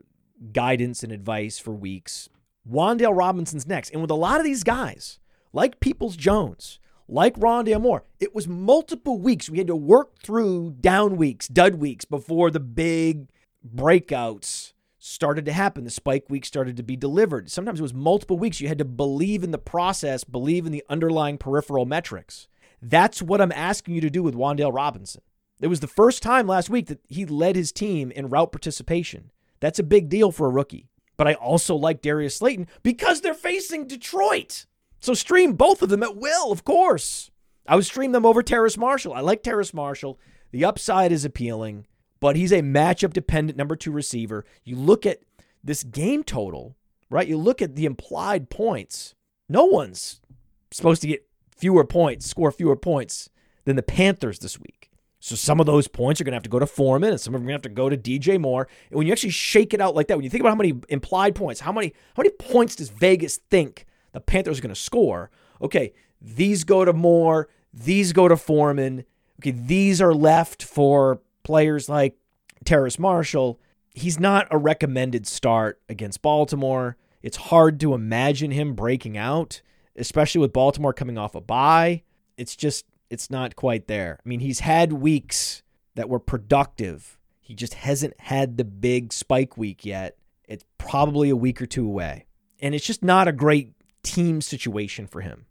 guidance 0.52 1.04
and 1.04 1.12
advice 1.12 1.58
for 1.58 1.72
weeks, 1.72 2.30
Wan'Dale 2.70 3.16
Robinson's 3.16 3.68
next. 3.68 3.92
And 3.92 4.02
with 4.02 4.12
a 4.12 4.16
lot 4.16 4.40
of 4.40 4.46
these 4.46 4.64
guys, 4.64 5.20
like 5.54 5.80
Peoples 5.80 6.16
Jones, 6.16 6.80
like 7.12 7.36
Rondale 7.36 7.82
Moore, 7.82 8.06
it 8.20 8.34
was 8.34 8.48
multiple 8.48 9.20
weeks. 9.20 9.50
We 9.50 9.58
had 9.58 9.68
to 9.68 9.76
work 9.76 10.20
through 10.20 10.78
down 10.80 11.18
weeks, 11.18 11.48
dud 11.48 11.76
weeks 11.76 12.06
before 12.06 12.50
the 12.50 12.60
big 12.60 13.28
breakouts 13.68 14.74
started 14.98 15.46
to 15.46 15.52
happen. 15.52 15.84
The 15.84 15.90
spike 15.90 16.26
week 16.30 16.46
started 16.46 16.78
to 16.78 16.84
be 16.84 16.96
delivered. 16.96 17.52
Sometimes 17.52 17.80
it 17.80 17.84
was 17.84 17.94
multiple 17.94 18.38
weeks. 18.38 18.62
You 18.62 18.70
had 18.70 18.78
to 18.78 18.86
believe 18.86 19.44
in 19.44 19.52
the 19.52 19.58
process, 19.58 20.24
believe 20.24 20.66
in 20.66 20.72
the 20.72 20.86
underlying 20.90 21.38
peripheral 21.38 21.86
metrics. 21.86 22.48
That's 22.82 23.22
what 23.22 23.42
I'm 23.42 23.52
asking 23.52 23.96
you 23.96 24.02
to 24.02 24.10
do 24.10 24.24
with 24.24 24.34
Wan'Dale 24.34 24.74
Robinson. 24.74 25.22
It 25.60 25.68
was 25.68 25.82
the 25.82 25.88
first 25.88 26.24
time 26.24 26.48
last 26.48 26.70
week 26.70 26.88
that 26.88 27.02
he 27.10 27.26
led 27.26 27.56
his 27.56 27.72
team 27.72 28.10
in 28.12 28.30
route 28.30 28.52
participation. 28.52 29.32
That's 29.60 29.80
a 29.80 29.84
big 29.84 30.10
deal 30.10 30.32
for 30.32 30.48
a 30.48 30.52
rookie. 30.52 30.88
But 31.18 31.28
I 31.28 31.34
also 31.34 31.76
like 31.76 32.02
Darius 32.02 32.38
Slayton 32.38 32.68
because 32.82 33.22
they're 33.22 33.34
facing 33.36 33.86
Detroit. 33.86 34.66
So 35.02 35.14
stream 35.14 35.54
both 35.54 35.82
of 35.82 35.90
them 35.90 36.04
at 36.04 36.16
will, 36.16 36.52
of 36.52 36.64
course. 36.64 37.30
I 37.68 37.76
would 37.76 37.86
stream 37.86 38.14
them 38.14 38.26
over 38.26 38.42
Terrace 38.42 38.78
Marshall. 38.78 39.14
I 39.14 39.20
like 39.20 39.44
Terrace 39.44 39.74
Marshall. 39.74 40.18
The 40.52 40.64
upside 40.64 41.12
is 41.12 41.26
appealing 41.26 41.86
but 42.22 42.36
he's 42.38 42.54
a 42.54 42.62
matchup 42.62 43.12
dependent 43.12 43.58
number 43.58 43.76
two 43.76 43.92
receiver. 43.92 44.46
You 44.64 44.78
look 44.78 45.06
at 45.06 45.20
this 45.62 45.84
game 45.84 46.24
total, 46.24 46.78
right? 47.10 47.28
You 47.28 47.38
look 47.38 47.62
at 47.62 47.76
the 47.76 47.86
implied 47.86 48.50
points. 48.50 49.16
No 49.50 49.66
one's 49.66 50.22
supposed 50.70 51.02
to 51.02 51.08
get 51.08 51.28
fewer 51.58 51.84
points, 51.84 52.28
score 52.28 52.52
fewer 52.52 52.78
points 52.78 53.30
than 53.66 53.76
the 53.76 53.84
Panthers 53.84 54.40
this 54.40 54.58
week. 54.60 54.90
So 55.20 55.36
some 55.36 55.60
of 55.60 55.66
those 55.66 55.88
points 55.88 56.22
are 56.22 56.24
going 56.24 56.32
to 56.32 56.38
have 56.38 56.44
to 56.44 56.50
go 56.50 56.60
to 56.60 56.66
Foreman, 56.66 57.12
and 57.12 57.22
some 57.22 57.36
of 57.36 57.42
them 57.42 57.48
are 57.48 57.52
going 57.52 57.62
to 57.62 57.68
have 57.68 57.76
to 57.76 57.76
go 57.76 57.90
to 57.90 57.98
DJ 57.98 58.40
Moore. 58.40 58.68
And 58.90 58.98
when 58.98 59.06
you 59.06 59.14
actually 59.14 59.32
shake 59.32 59.74
it 59.74 59.82
out 59.82 59.96
like 59.96 60.08
that, 60.08 60.18
when 60.18 60.24
you 60.24 60.30
think 60.30 60.42
about 60.42 60.52
how 60.52 60.56
many 60.56 60.74
implied 60.90 61.36
points, 61.36 61.60
how 61.60 61.72
many 61.72 61.94
how 62.16 62.24
many 62.24 62.34
points 62.40 62.76
does 62.76 62.90
Vegas 62.90 63.38
think 63.38 63.86
the 64.12 64.22
Panthers 64.22 64.60
are 64.60 64.62
going 64.62 64.74
to 64.74 64.80
score? 64.80 65.30
Okay, 65.62 65.94
these 66.22 66.64
go 66.64 66.86
to 66.86 66.94
Moore, 66.94 67.50
these 67.74 68.14
go 68.14 68.28
to 68.28 68.38
Foreman. 68.38 69.06
Okay, 69.40 69.52
these 69.52 70.02
are 70.02 70.14
left 70.14 70.64
for 70.64 71.22
players 71.44 71.90
like 71.90 72.16
Terrace 72.64 73.00
Marshall. 73.00 73.60
He's 73.94 74.20
not 74.20 74.48
a 74.52 74.58
recommended 74.58 75.28
start 75.28 75.82
against 75.90 76.22
Baltimore. 76.22 76.98
It's 77.22 77.38
hard 77.38 77.80
to 77.82 77.94
imagine 77.94 78.52
him 78.52 78.74
breaking 78.74 79.18
out, 79.18 79.62
especially 79.96 80.42
with 80.42 80.54
Baltimore 80.54 80.94
coming 80.94 81.18
off 81.18 81.36
a 81.36 81.42
bye. 81.42 82.04
It's 82.38 82.56
just 82.56 82.86
it's 83.10 83.30
not 83.30 83.56
quite 83.56 83.88
there. 83.88 84.20
I 84.26 84.30
mean, 84.30 84.40
he's 84.40 84.62
had 84.62 84.94
weeks 84.94 85.64
that 85.96 86.10
were 86.10 86.20
productive. 86.20 87.20
He 87.42 87.54
just 87.54 87.74
hasn't 87.74 88.14
had 88.20 88.58
the 88.58 88.64
big 88.64 89.12
spike 89.12 89.58
week 89.58 89.86
yet. 89.86 90.18
It's 90.48 90.64
probably 90.78 91.30
a 91.30 91.36
week 91.36 91.62
or 91.62 91.66
two 91.66 91.86
away. 91.86 92.26
And 92.62 92.74
it's 92.74 92.86
just 92.86 93.04
not 93.04 93.28
a 93.28 93.34
great 93.34 93.74
team 94.04 94.42
situation 94.42 95.08
for 95.08 95.22
him. 95.22 95.46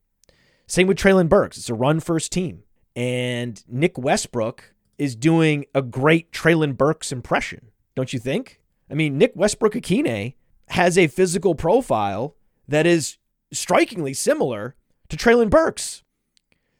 Same 0.66 0.86
with 0.86 0.98
Treylon 0.98 1.28
Burks. 1.28 1.58
It's 1.58 1.70
a 1.70 1.74
run 1.74 2.00
first 2.00 2.32
team. 2.32 2.62
And 2.94 3.62
Nick 3.68 3.98
Westbrook 3.98 4.74
is 4.98 5.16
doing 5.16 5.64
a 5.74 5.82
great 5.82 6.32
Treylon 6.32 6.76
Burks 6.76 7.12
impression, 7.12 7.70
don't 7.94 8.12
you 8.12 8.18
think? 8.18 8.60
I 8.90 8.94
mean, 8.94 9.18
Nick 9.18 9.32
Westbrook 9.34 9.74
Ikhine 9.74 10.34
has 10.68 10.98
a 10.98 11.06
physical 11.06 11.54
profile 11.54 12.36
that 12.68 12.86
is 12.86 13.18
strikingly 13.52 14.14
similar 14.14 14.76
to 15.08 15.16
Treylon 15.16 15.50
Burks 15.50 16.02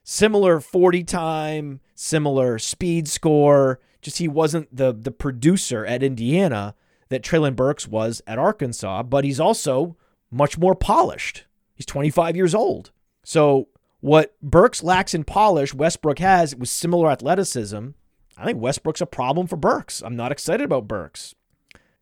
similar 0.03 0.59
40 0.59 1.03
time, 1.03 1.79
similar 1.95 2.59
speed 2.59 3.07
score. 3.07 3.79
Just 4.01 4.17
he 4.17 4.27
wasn't 4.27 4.75
the 4.75 4.93
the 4.93 5.11
producer 5.11 5.85
at 5.85 6.03
Indiana 6.03 6.75
that 7.09 7.23
Treylon 7.23 7.55
Burks 7.55 7.87
was 7.87 8.21
at 8.25 8.39
Arkansas, 8.39 9.03
but 9.03 9.23
he's 9.23 9.39
also 9.39 9.97
much 10.31 10.57
more 10.57 10.75
polished. 10.75 11.45
He's 11.81 11.85
25 11.87 12.35
years 12.35 12.53
old. 12.53 12.91
So 13.23 13.67
what 14.01 14.39
Burks 14.39 14.83
lacks 14.83 15.15
in 15.15 15.23
polish, 15.23 15.73
Westbrook 15.73 16.19
has 16.19 16.55
with 16.55 16.69
similar 16.69 17.09
athleticism. 17.09 17.89
I 18.37 18.45
think 18.45 18.61
Westbrook's 18.61 19.01
a 19.01 19.07
problem 19.07 19.47
for 19.47 19.55
Burks. 19.55 20.03
I'm 20.03 20.15
not 20.15 20.31
excited 20.31 20.63
about 20.63 20.87
Burks. 20.87 21.33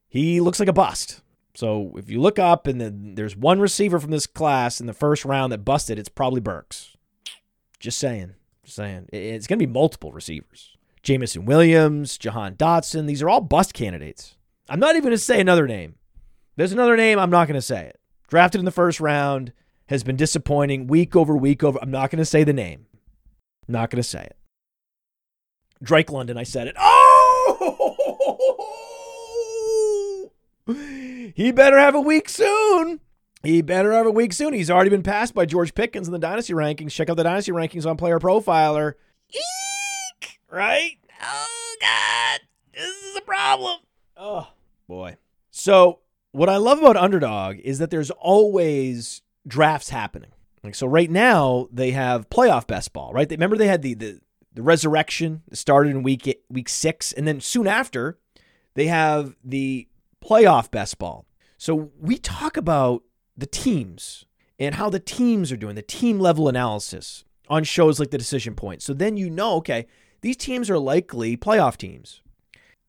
He 0.09 0.41
looks 0.41 0.59
like 0.59 0.67
a 0.67 0.73
bust. 0.73 1.21
So 1.55 1.93
if 1.95 2.09
you 2.09 2.19
look 2.19 2.37
up 2.37 2.67
and 2.67 2.81
then 2.81 3.15
there's 3.15 3.37
one 3.37 3.61
receiver 3.61 4.01
from 4.01 4.11
this 4.11 4.27
class 4.27 4.81
in 4.81 4.85
the 4.85 4.93
first 4.93 5.23
round 5.23 5.53
that 5.53 5.63
busted, 5.63 5.97
it's 5.97 6.09
probably 6.09 6.41
Burks. 6.41 6.97
Just 7.79 7.99
saying. 7.99 8.33
Just 8.65 8.75
saying. 8.75 9.07
It's 9.13 9.47
going 9.47 9.59
to 9.59 9.65
be 9.65 9.71
multiple 9.71 10.11
receivers. 10.11 10.75
Jameson 11.03 11.45
Williams, 11.45 12.17
Jahan 12.17 12.55
Dotson. 12.55 13.07
These 13.07 13.21
are 13.21 13.29
all 13.29 13.39
bust 13.39 13.73
candidates. 13.73 14.35
I'm 14.67 14.81
not 14.81 14.95
even 14.95 15.03
going 15.03 15.11
to 15.11 15.17
say 15.17 15.39
another 15.39 15.67
name. 15.67 15.95
There's 16.57 16.73
another 16.73 16.97
name. 16.97 17.17
I'm 17.17 17.29
not 17.29 17.47
going 17.47 17.55
to 17.55 17.61
say 17.61 17.85
it. 17.85 17.97
Drafted 18.27 18.59
in 18.59 18.65
the 18.65 18.71
first 18.71 18.99
round, 18.99 19.53
has 19.89 20.03
been 20.03 20.15
disappointing 20.15 20.85
week 20.87 21.15
over 21.15 21.35
week 21.35 21.63
over. 21.63 21.79
I'm 21.81 21.89
not 21.89 22.11
going 22.11 22.19
to 22.19 22.25
say 22.25 22.43
the 22.43 22.53
name. 22.53 22.85
not 23.67 23.89
going 23.89 23.97
to 24.01 24.07
say 24.07 24.21
it. 24.21 24.37
Drake 25.81 26.11
London, 26.11 26.37
I 26.37 26.43
said 26.43 26.67
it. 26.67 26.75
Oh! 26.77 27.09
he 31.35 31.51
better 31.51 31.79
have 31.79 31.95
a 31.95 32.01
week 32.01 32.29
soon. 32.29 32.99
He 33.41 33.63
better 33.63 33.91
have 33.91 34.05
a 34.05 34.11
week 34.11 34.31
soon. 34.33 34.53
He's 34.53 34.69
already 34.69 34.91
been 34.91 35.01
passed 35.01 35.33
by 35.33 35.45
George 35.45 35.73
Pickens 35.73 36.07
in 36.07 36.11
the 36.11 36.19
dynasty 36.19 36.53
rankings. 36.53 36.91
Check 36.91 37.09
out 37.09 37.17
the 37.17 37.23
dynasty 37.23 37.51
rankings 37.51 37.87
on 37.89 37.97
Player 37.97 38.19
Profiler. 38.19 38.93
Eek! 39.33 40.39
Right? 40.51 40.97
Oh 41.19 41.75
God, 41.81 42.41
this 42.73 42.85
is 42.87 43.15
a 43.17 43.21
problem. 43.21 43.79
Oh 44.17 44.49
boy. 44.87 45.15
So 45.49 45.99
what 46.31 46.49
I 46.49 46.57
love 46.57 46.77
about 46.79 46.97
Underdog 46.97 47.57
is 47.59 47.79
that 47.79 47.89
there's 47.89 48.11
always 48.11 49.23
drafts 49.49 49.89
happening. 49.89 50.31
Like 50.63 50.75
so, 50.75 50.87
right 50.87 51.09
now 51.09 51.67
they 51.71 51.91
have 51.91 52.29
playoff 52.29 52.67
best 52.67 52.93
ball. 52.93 53.11
Right? 53.13 53.27
They, 53.27 53.35
remember 53.35 53.57
they 53.57 53.67
had 53.67 53.81
the 53.81 53.93
the 53.93 54.19
the 54.53 54.63
resurrection 54.63 55.43
started 55.53 55.91
in 55.91 56.03
week 56.03 56.43
week 56.49 56.69
six, 56.69 57.11
and 57.11 57.27
then 57.27 57.41
soon 57.41 57.67
after 57.67 58.19
they 58.75 58.87
have 58.87 59.35
the 59.43 59.87
playoff 60.23 60.71
best 60.71 60.97
ball. 60.99 61.25
So 61.57 61.91
we 61.99 62.17
talk 62.17 62.55
about 62.55 63.03
the 63.37 63.45
teams 63.45 64.25
and 64.57 64.75
how 64.75 64.89
the 64.89 64.99
teams 64.99 65.51
are 65.51 65.57
doing, 65.57 65.75
the 65.75 65.81
team 65.81 66.19
level 66.19 66.47
analysis 66.47 67.23
on 67.49 67.63
shows 67.63 67.99
like 67.99 68.11
the 68.11 68.17
Decision 68.17 68.55
Point. 68.55 68.81
So 68.81 68.93
then 68.93 69.17
you 69.17 69.29
know, 69.29 69.55
okay, 69.55 69.87
these 70.21 70.37
teams 70.37 70.69
are 70.69 70.77
likely 70.77 71.37
playoff 71.37 71.77
teams. 71.77 72.21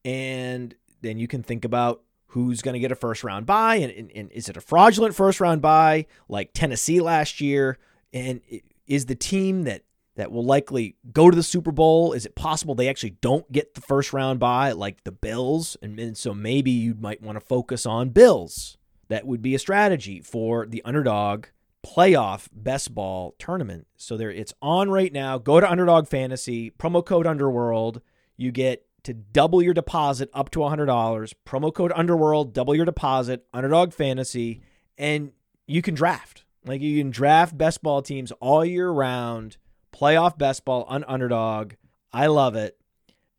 And 0.04 0.74
then 1.02 1.18
you 1.18 1.28
can 1.28 1.42
think 1.42 1.64
about 1.64 2.02
who's 2.30 2.62
going 2.62 2.74
to 2.74 2.80
get 2.80 2.92
a 2.92 2.96
first 2.96 3.24
round 3.24 3.46
bye, 3.46 3.76
and, 3.76 3.92
and, 3.92 4.10
and, 4.14 4.32
is 4.32 4.48
it 4.48 4.56
a 4.56 4.60
fraudulent 4.60 5.14
first 5.14 5.40
round 5.40 5.60
bye 5.60 6.06
like 6.28 6.50
Tennessee 6.52 7.00
last 7.00 7.40
year? 7.40 7.78
And 8.12 8.40
is 8.86 9.06
the 9.06 9.14
team 9.14 9.64
that 9.64 9.82
that 10.16 10.32
will 10.32 10.44
likely 10.44 10.96
go 11.12 11.30
to 11.30 11.36
the 11.36 11.42
Super 11.42 11.72
Bowl? 11.72 12.12
Is 12.12 12.26
it 12.26 12.34
possible 12.34 12.74
they 12.74 12.88
actually 12.88 13.16
don't 13.20 13.50
get 13.50 13.74
the 13.74 13.80
first 13.80 14.12
round 14.12 14.38
bye 14.38 14.72
like 14.72 15.04
the 15.04 15.12
Bills? 15.12 15.76
And, 15.82 15.98
and 15.98 16.16
so 16.16 16.34
maybe 16.34 16.70
you 16.70 16.94
might 16.94 17.22
want 17.22 17.36
to 17.36 17.44
focus 17.44 17.86
on 17.86 18.10
Bills 18.10 18.76
that 19.08 19.26
would 19.26 19.42
be 19.42 19.54
a 19.54 19.58
strategy 19.58 20.20
for 20.20 20.66
the 20.66 20.82
underdog 20.84 21.46
playoff 21.84 22.48
best 22.52 22.94
ball 22.94 23.34
tournament. 23.38 23.86
So 23.96 24.16
there 24.16 24.30
it's 24.30 24.54
on 24.60 24.90
right 24.90 25.12
now. 25.12 25.38
Go 25.38 25.60
to 25.60 25.70
Underdog 25.70 26.06
Fantasy, 26.08 26.70
promo 26.70 27.04
code 27.04 27.26
Underworld. 27.26 28.02
You 28.36 28.52
get 28.52 28.86
to 29.04 29.14
double 29.14 29.62
your 29.62 29.74
deposit 29.74 30.30
up 30.34 30.50
to 30.50 30.60
$100. 30.60 31.34
Promo 31.46 31.72
code 31.72 31.92
Underworld, 31.94 32.52
double 32.52 32.74
your 32.74 32.84
deposit, 32.84 33.46
Underdog 33.52 33.92
Fantasy, 33.92 34.62
and 34.98 35.32
you 35.66 35.82
can 35.82 35.94
draft. 35.94 36.44
Like 36.64 36.80
you 36.80 37.00
can 37.00 37.10
draft 37.10 37.56
best 37.56 37.82
ball 37.82 38.02
teams 38.02 38.32
all 38.32 38.64
year 38.64 38.90
round, 38.90 39.56
playoff 39.92 40.36
best 40.36 40.64
ball 40.64 40.84
on 40.84 41.04
Underdog. 41.04 41.74
I 42.12 42.26
love 42.26 42.54
it. 42.56 42.78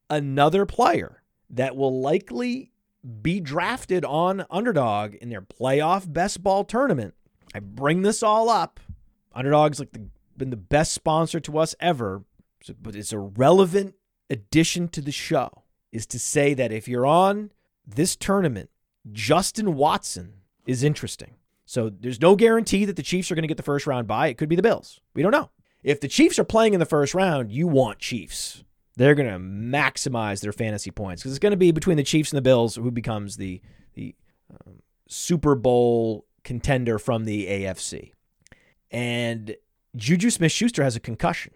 Another 0.09 0.65
player 0.65 1.21
that 1.49 1.75
will 1.75 2.01
likely 2.01 2.71
be 3.21 3.39
drafted 3.39 4.05
on 4.05 4.45
underdog 4.49 5.15
in 5.15 5.29
their 5.29 5.41
playoff 5.41 6.11
best 6.11 6.43
ball 6.43 6.63
tournament. 6.63 7.13
I 7.53 7.59
bring 7.59 8.01
this 8.01 8.23
all 8.23 8.49
up. 8.49 8.79
Underdog's 9.33 9.79
like 9.79 9.91
the, 9.91 10.07
been 10.37 10.49
the 10.49 10.57
best 10.57 10.91
sponsor 10.91 11.39
to 11.41 11.57
us 11.57 11.75
ever, 11.79 12.23
but 12.81 12.95
it's 12.95 13.13
a 13.13 13.19
relevant 13.19 13.95
addition 14.31 14.87
to 14.89 15.01
the 15.01 15.11
show 15.11 15.63
is 15.91 16.05
to 16.07 16.19
say 16.19 16.53
that 16.53 16.71
if 16.71 16.87
you're 16.87 17.05
on 17.05 17.51
this 17.85 18.15
tournament, 18.15 18.69
Justin 19.11 19.75
Watson 19.75 20.33
is 20.65 20.83
interesting. 20.83 21.35
So 21.65 21.89
there's 21.89 22.21
no 22.21 22.35
guarantee 22.35 22.85
that 22.85 22.95
the 22.95 23.03
Chiefs 23.03 23.31
are 23.31 23.35
going 23.35 23.43
to 23.43 23.47
get 23.47 23.57
the 23.57 23.63
first 23.63 23.85
round 23.85 24.07
bye. 24.07 24.27
It 24.27 24.37
could 24.37 24.49
be 24.49 24.55
the 24.55 24.61
Bills. 24.61 24.99
We 25.13 25.21
don't 25.21 25.31
know. 25.31 25.49
If 25.83 25.99
the 25.99 26.07
Chiefs 26.07 26.39
are 26.39 26.43
playing 26.43 26.73
in 26.73 26.79
the 26.79 26.85
first 26.85 27.13
round, 27.13 27.51
you 27.51 27.67
want 27.67 27.99
Chiefs 27.99 28.63
they're 28.95 29.15
going 29.15 29.29
to 29.29 29.39
maximize 29.39 30.41
their 30.41 30.51
fantasy 30.51 30.91
points 30.91 31.21
because 31.21 31.31
it's 31.31 31.39
going 31.39 31.51
to 31.51 31.57
be 31.57 31.71
between 31.71 31.97
the 31.97 32.03
Chiefs 32.03 32.31
and 32.31 32.37
the 32.37 32.41
Bills 32.41 32.75
who 32.75 32.91
becomes 32.91 33.37
the 33.37 33.61
the 33.93 34.15
um, 34.51 34.81
Super 35.07 35.55
Bowl 35.55 36.25
contender 36.43 36.99
from 36.99 37.25
the 37.25 37.47
AFC. 37.47 38.11
And 38.89 39.55
Juju 39.95 40.29
Smith 40.29 40.51
Schuster 40.51 40.83
has 40.83 40.95
a 40.95 40.99
concussion. 40.99 41.53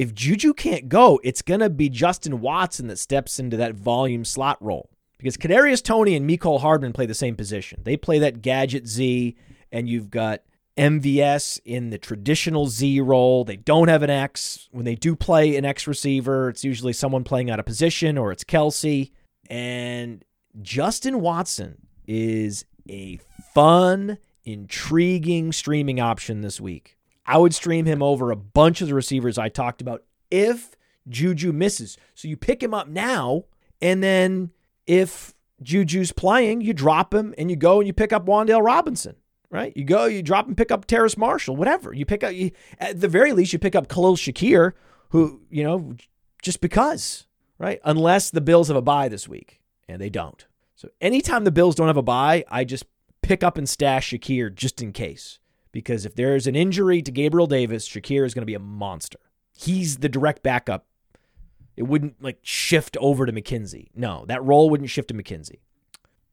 If 0.00 0.14
Juju 0.14 0.54
can't 0.54 0.88
go, 0.88 1.20
it's 1.22 1.42
going 1.42 1.60
to 1.60 1.68
be 1.68 1.90
Justin 1.90 2.40
Watson 2.40 2.86
that 2.86 2.98
steps 2.98 3.38
into 3.38 3.58
that 3.58 3.74
volume 3.74 4.24
slot 4.24 4.56
role 4.62 4.88
because 5.18 5.36
Kadarius 5.36 5.84
Toney 5.84 6.16
and 6.16 6.26
Mecole 6.26 6.62
Hardman 6.62 6.94
play 6.94 7.04
the 7.04 7.12
same 7.12 7.36
position. 7.36 7.82
They 7.84 7.98
play 7.98 8.18
that 8.20 8.40
gadget 8.40 8.88
Z, 8.88 9.36
and 9.70 9.90
you've 9.90 10.08
got 10.08 10.40
MVS 10.78 11.60
in 11.66 11.90
the 11.90 11.98
traditional 11.98 12.66
Z 12.66 12.98
role. 13.02 13.44
They 13.44 13.56
don't 13.56 13.88
have 13.88 14.02
an 14.02 14.08
X. 14.08 14.70
When 14.72 14.86
they 14.86 14.94
do 14.94 15.14
play 15.14 15.54
an 15.56 15.66
X 15.66 15.86
receiver, 15.86 16.48
it's 16.48 16.64
usually 16.64 16.94
someone 16.94 17.22
playing 17.22 17.50
out 17.50 17.60
of 17.60 17.66
position 17.66 18.16
or 18.16 18.32
it's 18.32 18.42
Kelce. 18.42 19.10
And 19.50 20.24
Justin 20.62 21.20
Watson 21.20 21.76
is 22.06 22.64
a 22.88 23.20
fun, 23.52 24.16
intriguing 24.46 25.52
streaming 25.52 26.00
option 26.00 26.40
this 26.40 26.58
week. 26.58 26.96
I 27.26 27.38
would 27.38 27.54
stream 27.54 27.86
him 27.86 28.02
over 28.02 28.30
a 28.30 28.36
bunch 28.36 28.80
of 28.80 28.88
the 28.88 28.94
receivers 28.94 29.38
I 29.38 29.48
talked 29.48 29.80
about 29.80 30.04
if 30.30 30.76
Juju 31.08 31.52
misses. 31.52 31.96
So 32.14 32.28
you 32.28 32.36
pick 32.36 32.62
him 32.62 32.74
up 32.74 32.88
now, 32.88 33.44
and 33.80 34.02
then 34.02 34.50
if 34.86 35.34
Juju's 35.62 36.12
playing, 36.12 36.60
you 36.60 36.72
drop 36.72 37.14
him 37.14 37.34
and 37.38 37.50
you 37.50 37.56
go 37.56 37.78
and 37.78 37.86
you 37.86 37.92
pick 37.92 38.12
up 38.12 38.26
Wan'Dale 38.26 38.64
Robinson 38.64 39.16
right? 39.50 39.76
You 39.76 39.84
go, 39.84 40.06
you 40.06 40.22
drop 40.22 40.46
and 40.46 40.56
pick 40.56 40.70
up 40.70 40.86
Terrace 40.86 41.16
Marshall, 41.16 41.56
whatever. 41.56 41.92
You 41.92 42.06
pick 42.06 42.24
up, 42.24 42.32
you, 42.32 42.52
at 42.78 43.00
the 43.00 43.08
very 43.08 43.32
least, 43.32 43.52
you 43.52 43.58
pick 43.58 43.74
up 43.74 43.88
Khalil 43.88 44.16
Shakir, 44.16 44.72
who, 45.10 45.42
you 45.50 45.64
know, 45.64 45.96
just 46.40 46.60
because, 46.60 47.26
right? 47.58 47.80
Unless 47.84 48.30
the 48.30 48.40
Bills 48.40 48.68
have 48.68 48.76
a 48.76 48.82
bye 48.82 49.08
this 49.08 49.28
week, 49.28 49.60
and 49.88 50.00
they 50.00 50.08
don't. 50.08 50.46
So 50.76 50.88
anytime 51.00 51.44
the 51.44 51.50
Bills 51.50 51.74
don't 51.74 51.88
have 51.88 51.96
a 51.96 52.02
bye, 52.02 52.44
I 52.48 52.64
just 52.64 52.84
pick 53.22 53.42
up 53.42 53.58
and 53.58 53.68
stash 53.68 54.10
Shakir 54.10 54.54
just 54.54 54.80
in 54.80 54.92
case. 54.92 55.39
Because 55.72 56.04
if 56.04 56.14
there's 56.14 56.46
an 56.46 56.56
injury 56.56 57.02
to 57.02 57.10
Gabriel 57.10 57.46
Davis, 57.46 57.88
Shakir 57.88 58.26
is 58.26 58.34
going 58.34 58.42
to 58.42 58.46
be 58.46 58.54
a 58.54 58.58
monster. 58.58 59.18
He's 59.52 59.98
the 59.98 60.08
direct 60.08 60.42
backup 60.42 60.86
It 61.76 61.84
wouldn't 61.84 62.22
like 62.22 62.38
shift 62.42 62.96
over 63.00 63.26
to 63.26 63.32
McKenzie. 63.32 63.88
No, 63.94 64.24
that 64.28 64.42
role 64.44 64.68
wouldn't 64.70 64.90
shift 64.90 65.08
to 65.08 65.14
McKenzie. 65.14 65.60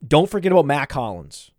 Don't 0.06 0.30
forget 0.30 0.52
about 0.52 0.66
Mack 0.66 0.92
Hollins. 0.92 1.52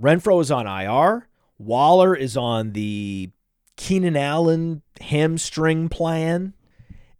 Renfrow 0.00 0.40
is 0.40 0.50
on 0.50 0.66
IR. 0.66 1.28
Waller 1.58 2.14
is 2.14 2.36
on 2.36 2.72
the 2.72 3.30
Keenan 3.76 4.16
Allen 4.16 4.82
hamstring 5.00 5.88
plan. 5.88 6.54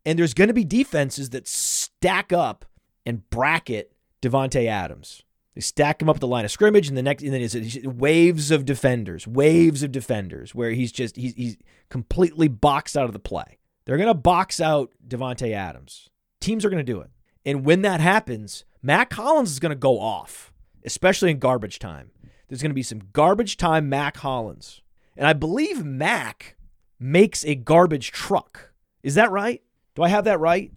And 0.04 0.18
there's 0.18 0.34
going 0.34 0.48
to 0.48 0.54
be 0.54 0.64
defenses 0.64 1.30
that 1.30 1.48
stack 1.48 2.32
up 2.32 2.64
and 3.04 3.28
bracket 3.30 3.92
Davante 4.22 4.66
Adams. 4.66 5.22
They 5.56 5.62
stack 5.62 6.02
him 6.02 6.10
up 6.10 6.16
at 6.16 6.20
the 6.20 6.26
line 6.26 6.44
of 6.44 6.50
scrimmage, 6.50 6.86
and 6.86 6.98
the 6.98 7.02
next, 7.02 7.22
and 7.22 7.32
then 7.32 7.40
it's 7.40 7.56
waves 7.82 8.50
of 8.50 8.66
defenders, 8.66 9.26
waves 9.26 9.82
of 9.82 9.90
defenders, 9.90 10.54
where 10.54 10.72
he's 10.72 10.92
just 10.92 11.16
he's 11.16 11.32
he's 11.34 11.56
completely 11.88 12.46
boxed 12.46 12.94
out 12.94 13.06
of 13.06 13.14
the 13.14 13.18
play. 13.18 13.56
They're 13.86 13.96
gonna 13.96 14.12
box 14.12 14.60
out 14.60 14.90
Davante 15.08 15.52
Adams. 15.52 16.10
Teams 16.42 16.62
are 16.62 16.68
gonna 16.68 16.82
do 16.82 17.00
it, 17.00 17.08
and 17.46 17.64
when 17.64 17.80
that 17.82 18.00
happens, 18.00 18.66
Mack 18.82 19.14
Hollins 19.14 19.50
is 19.50 19.58
gonna 19.58 19.74
go 19.74 19.98
off, 19.98 20.52
especially 20.84 21.30
in 21.30 21.38
garbage 21.38 21.78
time. 21.78 22.10
There's 22.48 22.60
gonna 22.60 22.74
be 22.74 22.82
some 22.82 23.00
garbage 23.14 23.56
time 23.56 23.88
Mack 23.88 24.18
Hollins, 24.18 24.82
and 25.16 25.26
I 25.26 25.32
believe 25.32 25.82
Mack 25.82 26.56
makes 27.00 27.46
a 27.46 27.54
garbage 27.54 28.12
truck. 28.12 28.74
Is 29.02 29.14
that 29.14 29.30
right? 29.30 29.62
Do 29.94 30.02
I 30.02 30.08
have 30.08 30.24
that 30.24 30.38
right? 30.38 30.70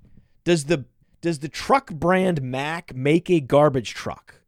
Does 0.45 0.63
the 0.65 0.85
does 1.19 1.39
the 1.39 1.49
truck 1.49 1.91
brand 1.91 2.41
Mac 2.41 2.95
make 2.95 3.29
a 3.29 3.41
garbage 3.41 3.93
truck? 3.93 4.38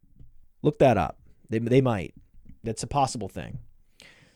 Look 0.62 0.78
that 0.78 0.96
up. 0.96 1.18
They, 1.50 1.58
they 1.58 1.80
might. 1.80 2.14
That's 2.64 2.82
a 2.82 2.86
possible 2.86 3.28
thing. 3.28 3.58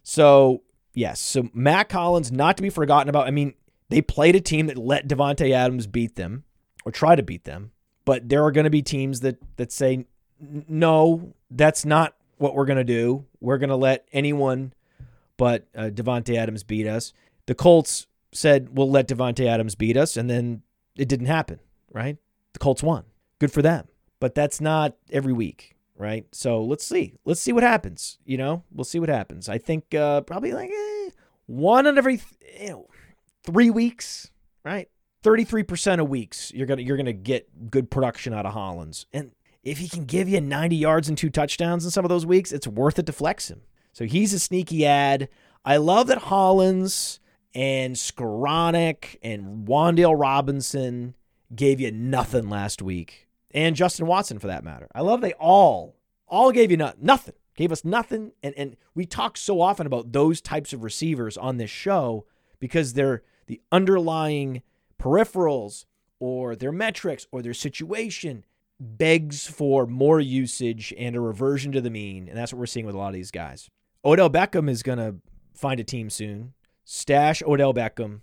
So, 0.03 0.62
yes. 0.93 1.21
So, 1.21 1.49
Mack 1.55 1.93
Hollins, 1.93 2.33
not 2.33 2.57
to 2.57 2.62
be 2.62 2.71
forgotten 2.71 3.09
about. 3.09 3.27
I 3.27 3.31
mean, 3.31 3.55
they 3.89 4.03
played 4.03 4.37
a 4.37 4.41
team 4.41 4.67
that 4.67 4.77
let 4.77 5.09
Davante 5.09 5.53
Adams 5.53 5.87
beat 5.87 6.17
them 6.17 6.45
or 6.85 6.93
try 6.93 7.17
to 7.17 7.23
beat 7.23 7.45
them. 7.45 7.73
But 8.05 8.29
there 8.29 8.45
are 8.45 8.53
going 8.53 8.65
to 8.65 8.71
be 8.71 8.83
teams 8.83 9.21
that, 9.21 9.37
that 9.57 9.73
say, 9.73 10.07
no, 10.41 11.35
that's 11.51 11.85
not 11.85 12.15
what 12.39 12.55
we're 12.55 12.67
going 12.67 12.79
to 12.79 12.85
do. 12.85 13.25
We're 13.41 13.59
going 13.59 13.71
to 13.71 13.77
let 13.77 14.07
anyone 14.12 14.73
but 15.37 15.67
uh, 15.75 15.91
Davante 15.93 16.37
Adams 16.37 16.62
beat 16.62 16.87
us. 16.87 17.12
The 17.47 17.55
Colts 17.55 18.07
said, 18.33 18.77
we'll 18.77 18.91
let 18.91 19.09
Davante 19.09 19.47
Adams 19.47 19.75
beat 19.75 19.97
us. 19.97 20.17
And 20.17 20.29
then 20.31 20.62
it 20.97 21.09
didn't 21.09 21.27
happen, 21.27 21.61
right? 21.93 22.17
The 22.53 22.59
Colts 22.59 22.83
won. 22.83 23.05
Good 23.39 23.53
for 23.53 23.62
them. 23.62 23.89
But 24.19 24.35
that's 24.35 24.61
not 24.61 24.97
every 25.11 25.33
week 25.33 25.76
right? 25.96 26.26
So 26.32 26.62
let's 26.62 26.87
see. 26.87 27.14
Let's 27.24 27.40
see 27.40 27.52
what 27.52 27.62
happens. 27.62 28.18
You 28.24 28.38
know, 28.38 28.62
we'll 28.72 28.85
see 28.85 28.98
what 28.98 29.09
happens. 29.09 29.48
I 29.48 29.59
think 29.59 29.94
uh, 29.94 30.22
probably 30.22 30.52
like 30.52 30.70
eh, 30.70 31.11
one 31.46 31.87
in 31.87 31.98
every 31.98 32.20
you 32.61 32.68
know, 32.68 32.87
three 33.44 33.70
weeks, 33.70 34.30
right? 34.64 34.88
Thirty-three 35.22 35.64
percent 35.64 36.00
of 36.00 36.09
weeks 36.09 36.52
you're 36.54 36.66
gonna 36.66 36.82
you're 36.82 36.96
gonna 36.96 37.12
get 37.12 37.70
good 37.70 37.90
production 37.90 38.32
out 38.32 38.46
of 38.46 38.52
Hollins, 38.52 39.06
and 39.12 39.32
if 39.66 39.78
he 39.78 39.88
can 39.88 40.04
give 40.04 40.28
you 40.28 40.40
90 40.40 40.76
yards 40.76 41.09
and 41.09 41.18
two 41.18 41.28
touchdowns 41.28 41.85
in 41.85 41.90
some 41.90 42.04
of 42.04 42.09
those 42.09 42.24
weeks, 42.24 42.52
it's 42.52 42.68
worth 42.68 43.00
it 43.00 43.06
to 43.06 43.12
flex 43.12 43.50
him. 43.50 43.62
So 43.92 44.04
he's 44.04 44.32
a 44.32 44.38
sneaky 44.38 44.87
add. 44.87 45.28
I 45.64 45.78
love 45.78 46.06
that 46.06 46.18
Hollins 46.18 47.18
and 47.52 47.96
Skowronek 47.96 49.16
and 49.24 49.66
Wan'Dale 49.66 50.14
Robinson 50.16 51.16
gave 51.52 51.80
you 51.80 51.90
nothing 51.90 52.48
last 52.48 52.80
week 52.80 53.26
and 53.57 53.75
Justin 53.75 54.07
Watson 54.07 54.38
for 54.38 54.47
that 54.47 54.62
matter. 54.62 54.87
I 54.95 55.01
love 55.01 55.23
they 55.23 55.33
all 55.33 55.97
all 56.29 56.53
gave 56.53 56.71
you 56.71 56.77
not, 56.77 57.03
nothing. 57.03 57.35
Gave 57.57 57.73
us 57.73 57.85
nothing 57.85 58.33
and 58.42 58.55
and 58.57 58.77
we 58.95 59.07
talk 59.07 59.37
so 59.37 59.61
often 59.61 59.87
about 59.87 60.12
those 60.12 60.40
types 60.40 60.73
of 60.73 60.85
receivers 60.85 61.37
on 61.38 61.57
this 61.57 61.71
show 61.71 62.27
because 62.61 62.92
they're 62.92 63.23
the 63.47 63.61
underlying 63.73 64.62
peripherals 65.01 65.87
or 66.21 66.55
their 66.55 66.73
metrics 66.73 67.27
or 67.33 67.40
their 67.40 67.55
situation 67.55 68.45
begs 68.79 69.47
for 69.47 69.87
more 69.87 70.21
usage 70.21 70.92
and 70.99 71.16
a 71.16 71.21
reversion 71.21 71.73
to 71.73 71.81
the 71.81 71.90
mean 71.90 72.29
and 72.29 72.37
that's 72.37 72.53
what 72.53 72.59
we're 72.59 72.66
seeing 72.66 72.85
with 72.85 72.95
a 72.95 72.99
lot 72.99 73.09
of 73.09 73.14
these 73.14 73.31
guys. 73.31 73.71
Odell 74.05 74.31
Beckham 74.31 74.69
is 74.69 74.83
going 74.83 74.99
to 74.99 75.16
find 75.55 75.81
a 75.81 75.85
team 75.85 76.11
soon. 76.11 76.53
Stash 76.85 77.42
Odell 77.42 77.73
Beckham 77.73 78.21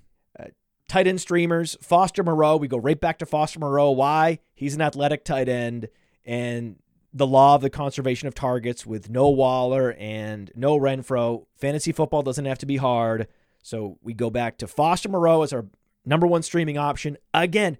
tight 0.93 1.07
end 1.07 1.19
streamers, 1.19 1.75
Foster 1.81 2.23
Moreau. 2.23 2.55
We 2.55 2.67
go 2.67 2.77
right 2.77 2.99
back 2.99 3.17
to 3.17 3.25
Foster 3.25 3.57
Moreau. 3.57 3.89
Why? 3.89 4.37
He's 4.53 4.75
an 4.75 4.81
athletic 4.81 5.25
tight 5.25 5.49
end, 5.49 5.89
and 6.23 6.75
the 7.11 7.25
law 7.25 7.55
of 7.55 7.61
the 7.61 7.71
conservation 7.71 8.27
of 8.27 8.35
targets 8.35 8.85
with 8.85 9.09
no 9.09 9.27
Waller 9.29 9.95
and 9.97 10.51
no 10.55 10.77
Renfrow. 10.77 11.47
Fantasy 11.57 11.91
football 11.91 12.21
doesn't 12.21 12.45
have 12.45 12.59
to 12.59 12.67
be 12.67 12.77
hard. 12.77 13.27
So 13.63 13.97
we 14.03 14.13
go 14.13 14.29
back 14.29 14.59
to 14.59 14.67
Foster 14.67 15.09
Moreau 15.09 15.41
as 15.41 15.51
our 15.51 15.65
number 16.05 16.27
one 16.27 16.43
streaming 16.43 16.77
option. 16.77 17.17
Again, 17.33 17.79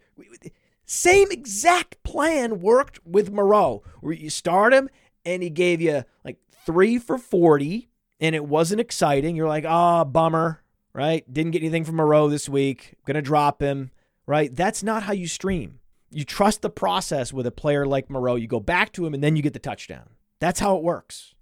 same 0.87 1.31
exact 1.31 2.01
plan 2.01 2.61
worked 2.61 2.99
with 3.05 3.31
Moreau, 3.31 3.83
where 4.01 4.13
you 4.13 4.31
start 4.31 4.73
him 4.73 4.89
and 5.23 5.43
he 5.43 5.51
gave 5.51 5.81
you 5.81 6.03
like 6.25 6.37
three 6.65 6.97
for 6.97 7.19
40, 7.19 7.89
and 8.19 8.33
it 8.33 8.45
wasn't 8.45 8.81
exciting. 8.81 9.35
You're 9.35 9.47
like, 9.47 9.65
ah, 9.67 10.01
oh, 10.01 10.05
bummer 10.05 10.62
right? 10.93 11.31
Didn't 11.31 11.51
get 11.51 11.61
anything 11.61 11.85
from 11.85 11.95
Moreau 11.95 12.29
this 12.29 12.47
week. 12.47 12.95
Going 13.05 13.15
to 13.15 13.21
drop 13.21 13.61
him, 13.61 13.91
right? 14.25 14.53
That's 14.55 14.83
not 14.83 15.03
how 15.03 15.13
you 15.13 15.27
stream. 15.27 15.79
You 16.11 16.23
trust 16.23 16.61
the 16.61 16.69
process 16.69 17.33
with 17.33 17.47
a 17.47 17.51
player 17.51 17.85
like 17.85 18.09
Moreau. 18.09 18.35
You 18.35 18.47
go 18.47 18.59
back 18.59 18.91
to 18.93 19.05
him 19.05 19.13
and 19.13 19.23
then 19.23 19.35
you 19.35 19.41
get 19.41 19.53
the 19.53 19.59
touchdown. 19.59 20.09
That's 20.39 20.59
how 20.59 20.77
it 20.77 20.83
works. 20.83 21.33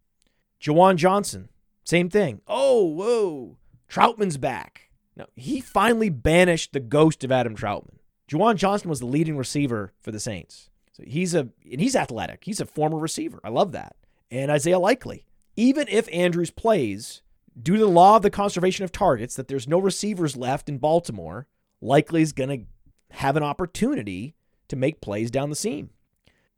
Juwan 0.61 0.95
Johnson, 0.95 1.49
same 1.83 2.09
thing. 2.09 2.41
Oh, 2.47 2.85
whoa. 2.85 3.57
Trautman's 3.89 4.37
back. 4.37 4.91
No, 5.15 5.25
he 5.35 5.59
finally 5.59 6.09
banished 6.09 6.71
the 6.71 6.79
ghost 6.79 7.23
of 7.23 7.31
Adam 7.31 7.55
Trautman. 7.55 7.97
Juwan 8.29 8.55
Johnson 8.55 8.89
was 8.89 9.01
the 9.01 9.05
leading 9.05 9.35
receiver 9.35 9.91
for 9.99 10.11
the 10.11 10.19
Saints. 10.19 10.69
So 10.93 11.03
he's 11.05 11.33
a 11.33 11.49
and 11.69 11.81
he's 11.81 11.95
athletic. 11.95 12.43
He's 12.45 12.61
a 12.61 12.65
former 12.65 12.97
receiver. 12.97 13.41
I 13.43 13.49
love 13.49 13.73
that. 13.73 13.95
And 14.29 14.49
Isaiah 14.49 14.79
Likely. 14.79 15.25
Even 15.57 15.87
if 15.89 16.07
Andrews 16.13 16.51
plays, 16.51 17.21
due 17.59 17.73
to 17.73 17.79
the 17.79 17.87
law 17.87 18.17
of 18.17 18.21
the 18.21 18.29
conservation 18.29 18.83
of 18.83 18.91
targets, 18.91 19.35
that 19.35 19.47
there's 19.47 19.67
no 19.67 19.79
receivers 19.79 20.37
left 20.37 20.69
in 20.69 20.77
Baltimore, 20.77 21.47
Likely 21.81 22.21
is 22.21 22.31
going 22.31 22.49
to 22.49 23.15
have 23.17 23.35
an 23.35 23.43
opportunity 23.43 24.35
to 24.67 24.75
make 24.75 25.01
plays 25.01 25.31
down 25.31 25.49
the 25.49 25.55
seam. 25.55 25.89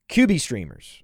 QB 0.10 0.42
streamers. 0.42 1.02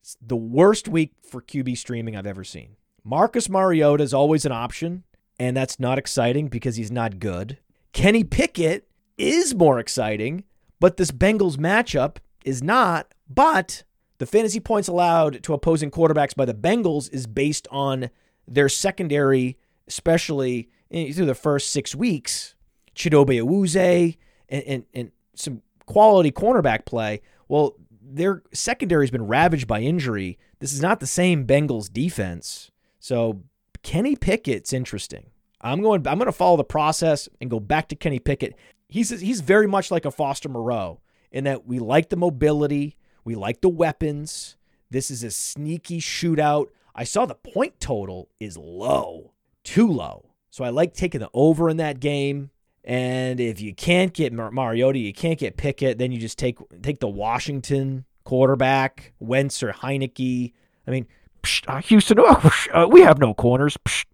It's 0.00 0.16
the 0.20 0.36
worst 0.36 0.88
week 0.88 1.12
for 1.22 1.42
QB 1.42 1.76
streaming 1.76 2.16
I've 2.16 2.26
ever 2.26 2.44
seen. 2.44 2.76
Marcus 3.04 3.48
Mariota 3.48 4.02
is 4.02 4.14
always 4.14 4.44
an 4.44 4.52
option, 4.52 5.04
and 5.38 5.56
that's 5.56 5.78
not 5.78 5.98
exciting 5.98 6.48
because 6.48 6.76
he's 6.76 6.90
not 6.90 7.18
good. 7.18 7.58
Kenny 7.92 8.24
Pickett 8.24 8.88
is 9.18 9.54
more 9.54 9.78
exciting, 9.78 10.44
but 10.80 10.96
this 10.96 11.10
Bengals 11.10 11.56
matchup 11.56 12.16
is 12.44 12.62
not. 12.62 13.12
But 13.28 13.84
the 14.18 14.26
fantasy 14.26 14.60
points 14.60 14.88
allowed 14.88 15.42
to 15.42 15.52
opposing 15.52 15.90
quarterbacks 15.90 16.34
by 16.34 16.46
the 16.46 16.54
Bengals 16.54 17.12
is 17.12 17.26
based 17.26 17.68
on 17.70 18.10
their 18.46 18.68
secondary, 18.68 19.58
especially 19.86 20.68
through 20.90 21.26
the 21.26 21.34
first 21.34 21.70
six 21.70 21.94
weeks, 21.94 22.54
Chidobe 22.94 23.42
Awuzie 23.42 24.18
and, 24.48 24.62
and, 24.64 24.84
and 24.94 25.12
some 25.34 25.62
quality 25.86 26.30
cornerback 26.30 26.84
play. 26.84 27.22
Well, 27.48 27.76
their 28.02 28.42
secondary 28.52 29.04
has 29.04 29.10
been 29.10 29.26
ravaged 29.26 29.66
by 29.66 29.80
injury. 29.80 30.38
This 30.58 30.72
is 30.72 30.82
not 30.82 31.00
the 31.00 31.06
same 31.06 31.46
Bengals 31.46 31.92
defense. 31.92 32.70
So 33.00 33.42
Kenny 33.82 34.16
Pickett's 34.16 34.72
interesting. 34.72 35.30
I'm 35.60 35.80
going. 35.80 36.06
I'm 36.08 36.18
going 36.18 36.26
to 36.26 36.32
follow 36.32 36.56
the 36.56 36.64
process 36.64 37.28
and 37.40 37.48
go 37.48 37.60
back 37.60 37.88
to 37.88 37.96
Kenny 37.96 38.18
Pickett. 38.18 38.54
He's 38.88 39.10
he's 39.20 39.40
very 39.40 39.68
much 39.68 39.90
like 39.90 40.04
a 40.04 40.10
Foster 40.10 40.48
Moreau 40.48 41.00
in 41.30 41.44
that 41.44 41.66
we 41.66 41.78
like 41.78 42.10
the 42.10 42.16
mobility, 42.16 42.96
we 43.24 43.34
like 43.34 43.60
the 43.60 43.68
weapons. 43.68 44.56
This 44.90 45.10
is 45.10 45.24
a 45.24 45.30
sneaky 45.30 46.00
shootout. 46.00 46.66
I 46.94 47.04
saw 47.04 47.26
the 47.26 47.34
point 47.34 47.80
total 47.80 48.28
is 48.38 48.56
low, 48.56 49.32
too 49.64 49.88
low. 49.88 50.30
So 50.50 50.64
I 50.64 50.70
like 50.70 50.92
taking 50.94 51.20
the 51.20 51.30
over 51.32 51.68
in 51.68 51.78
that 51.78 52.00
game. 52.00 52.50
And 52.84 53.40
if 53.40 53.60
you 53.60 53.74
can't 53.74 54.12
get 54.12 54.32
Mar- 54.32 54.50
Mariota, 54.50 54.98
you 54.98 55.12
can't 55.12 55.38
get 55.38 55.56
Pickett, 55.56 55.98
then 55.98 56.12
you 56.12 56.18
just 56.18 56.38
take 56.38 56.58
take 56.82 57.00
the 57.00 57.08
Washington 57.08 58.04
quarterback, 58.24 59.12
Wentz 59.20 59.62
or 59.62 59.72
Heinicke. 59.72 60.52
I 60.86 60.90
mean, 60.90 61.06
psh, 61.42 61.64
uh, 61.68 61.80
Houston, 61.82 62.18
oh, 62.20 62.50
uh, 62.74 62.86
we 62.90 63.02
have 63.02 63.18
no 63.18 63.34
corners. 63.34 63.76
Psh. 63.84 64.04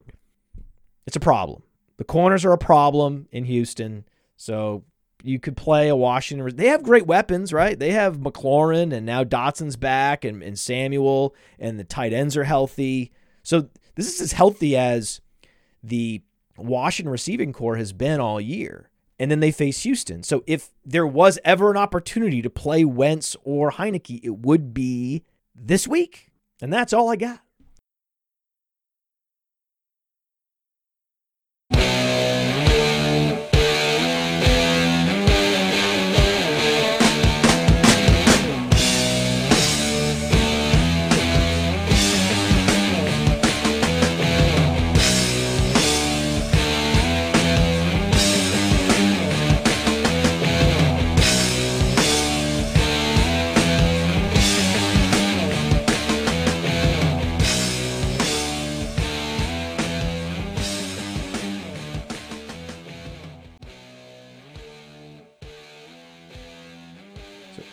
It's 1.07 1.17
a 1.17 1.21
problem. 1.21 1.63
The 1.97 2.05
corners 2.05 2.45
are 2.45 2.53
a 2.53 2.59
problem 2.59 3.27
in 3.33 3.45
Houston. 3.45 4.05
So 4.37 4.85
you 5.23 5.39
could 5.39 5.57
play 5.57 5.89
a 5.89 5.97
Washington. 5.97 6.57
They 6.57 6.69
have 6.69 6.83
great 6.83 7.07
weapons, 7.07 7.53
right? 7.53 7.79
They 7.79 7.91
have 7.93 8.19
McLaurin 8.19 8.93
and 8.93 9.05
now 9.05 9.25
Dotson's 9.25 9.77
back 9.77 10.25
and, 10.25 10.43
and 10.43 10.59
Samuel 10.59 11.35
and 11.59 11.79
the 11.79 11.85
tight 11.85 12.13
ends 12.13 12.37
are 12.37 12.45
healthy. 12.45 13.13
So 13.43 13.69
this 13.97 14.15
is 14.15 14.21
as 14.21 14.33
healthy 14.33 14.77
as 14.77 15.21
the 15.83 16.23
Washington 16.57 17.11
receiving 17.11 17.53
corps 17.53 17.77
has 17.77 17.93
been 17.93 18.21
all 18.21 18.41
year. 18.41 18.91
And 19.19 19.31
then 19.31 19.41
they 19.41 19.51
face 19.51 19.83
Houston. 19.83 20.23
So 20.23 20.45
if 20.47 20.71
there 20.85 21.07
was 21.07 21.41
ever 21.45 21.71
an 21.73 21.77
opportunity 21.77 22.41
to 22.41 22.51
play 22.51 22.85
Wentz 22.85 23.37
or 23.43 23.73
Heinicke, 23.73 24.21
it 24.23 24.39
would 24.39 24.73
be 24.73 25.25
this 25.57 25.89
week. 25.89 26.31
And 26.63 26.73
that's 26.73 26.93
all 26.93 27.11
I 27.11 27.17
got. 27.17 27.41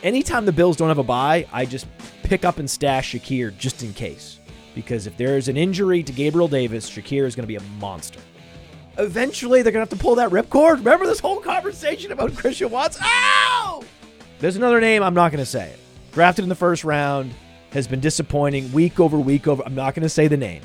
Anytime 0.04 0.46
the 0.46 0.52
Bills 0.52 0.78
don't 0.78 0.90
have 0.90 0.98
a 0.98 1.04
bye, 1.04 1.48
I 1.52 1.66
just 1.66 1.88
pick 2.24 2.46
up 2.46 2.60
and 2.60 2.70
stash 2.70 3.14
Shakir 3.14 3.56
just 3.58 3.84
in 3.84 3.94
case. 3.94 4.40
Because 4.76 5.08
if 5.08 5.16
there's 5.18 5.48
an 5.48 5.58
injury 5.58 6.04
to 6.04 6.12
Gabriel 6.12 6.48
Davis, 6.48 6.90
Shakir 6.90 7.24
is 7.24 7.36
going 7.36 7.44
to 7.44 7.48
be 7.48 7.56
a 7.56 7.62
monster. 7.80 8.20
Eventually, 8.98 9.62
they're 9.62 9.72
going 9.72 9.86
to 9.86 9.90
have 9.90 9.98
to 9.98 10.04
pull 10.04 10.16
that 10.16 10.30
ripcord. 10.30 10.78
Remember 10.78 11.06
this 11.06 11.20
whole 11.20 11.40
conversation 11.40 12.12
about 12.12 12.36
Christian 12.36 12.70
Watson? 12.70 13.04
Ow! 13.06 13.84
There's 14.40 14.56
another 14.56 14.80
name, 14.80 15.02
I'm 15.02 15.14
not 15.14 15.32
going 15.32 15.44
to 15.44 15.50
say 15.50 15.70
it. 15.70 15.80
Drafted 16.12 16.44
in 16.44 16.50
the 16.50 16.56
first 16.56 16.84
round, 16.84 17.34
has 17.72 17.88
been 17.88 18.00
disappointing 18.00 18.72
week 18.72 19.00
over 19.00 19.20
week 19.20 19.48
over. 19.48 19.62
I'm 19.66 19.76
not 19.76 19.96
going 19.96 20.04
to 20.04 20.10
say 20.10 20.28
the 20.28 20.38
name. 20.38 20.62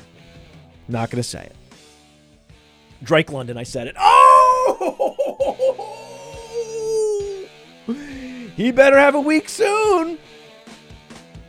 Not 0.87 1.09
going 1.09 1.21
to 1.21 1.27
say 1.27 1.43
it. 1.43 1.55
Drake 3.03 3.31
London, 3.31 3.57
I 3.57 3.63
said 3.63 3.87
it. 3.87 3.95
Oh! 3.99 4.10
He 8.61 8.71
better 8.71 8.99
have 8.99 9.15
a 9.15 9.19
week 9.19 9.49
soon. 9.49 10.19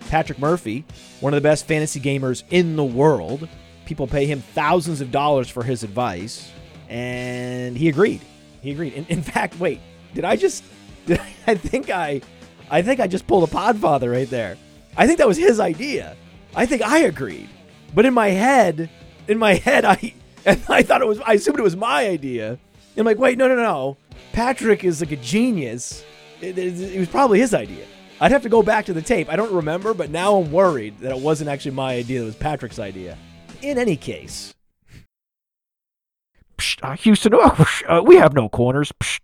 Patrick 0.08 0.38
Murphy, 0.38 0.82
one 1.20 1.34
of 1.34 1.36
the 1.36 1.46
best 1.46 1.66
fantasy 1.66 2.00
gamers 2.00 2.42
in 2.48 2.74
the 2.74 2.84
world. 2.84 3.46
People 3.84 4.06
pay 4.06 4.24
him 4.24 4.40
thousands 4.40 5.02
of 5.02 5.10
dollars 5.10 5.50
for 5.50 5.62
his 5.62 5.82
advice, 5.82 6.50
and 6.88 7.76
he 7.76 7.90
agreed. 7.90 8.22
He 8.62 8.70
agreed. 8.70 8.94
In, 8.94 9.04
in 9.10 9.22
fact, 9.34 9.60
wait, 9.60 9.80
did 10.14 10.24
I 10.24 10.36
just? 10.36 10.64
Did 11.04 11.20
I, 11.20 11.34
I 11.48 11.54
think 11.54 11.90
I, 11.90 12.22
I 12.70 12.80
think 12.80 12.98
I 12.98 13.08
just 13.08 13.26
pulled 13.26 13.46
a 13.46 13.52
Podfather 13.52 14.10
right 14.10 14.30
there. 14.30 14.56
I 14.96 15.06
think 15.06 15.18
that 15.18 15.28
was 15.28 15.36
his 15.36 15.60
idea. 15.60 16.16
I 16.56 16.64
think 16.64 16.80
I 16.80 17.00
agreed, 17.00 17.50
but 17.94 18.06
in 18.06 18.14
my 18.14 18.28
head, 18.28 18.88
in 19.28 19.36
my 19.36 19.56
head, 19.56 19.84
I, 19.84 20.14
I 20.46 20.82
thought 20.82 21.02
it 21.02 21.06
was. 21.06 21.20
I 21.20 21.34
assumed 21.34 21.58
it 21.58 21.62
was 21.62 21.76
my 21.76 22.08
idea. 22.08 22.58
I'm 22.96 23.04
like, 23.04 23.18
wait, 23.18 23.36
no, 23.36 23.48
no, 23.48 23.56
no. 23.56 23.98
Patrick 24.32 24.82
is 24.82 25.02
like 25.02 25.12
a 25.12 25.16
genius. 25.16 26.04
It, 26.42 26.58
it, 26.58 26.98
was 26.98 27.08
probably 27.08 27.38
his 27.38 27.54
idea. 27.54 27.86
I'd 28.20 28.32
have 28.32 28.42
to 28.42 28.48
go 28.48 28.62
back 28.62 28.84
to 28.86 28.92
the 28.92 29.00
tape. 29.00 29.28
I 29.28 29.36
don't 29.36 29.52
remember, 29.52 29.94
but 29.94 30.10
now 30.10 30.36
I'm 30.36 30.50
worried 30.50 30.98
that 30.98 31.12
it 31.12 31.18
wasn't 31.18 31.48
actually 31.48 31.70
my 31.72 31.94
idea. 31.94 32.22
It 32.22 32.24
was 32.24 32.34
Patrick's 32.34 32.80
idea. 32.80 33.16
In 33.62 33.78
any 33.78 33.96
case, 33.96 34.52
Psst, 36.58 36.78
uh, 36.82 36.96
Houston, 36.96 37.34
oh, 37.34 37.50
psh, 37.50 37.82
uh, 37.88 38.02
we 38.02 38.16
have 38.16 38.34
no 38.34 38.48
corners. 38.48 38.92
Psst. 39.00 39.20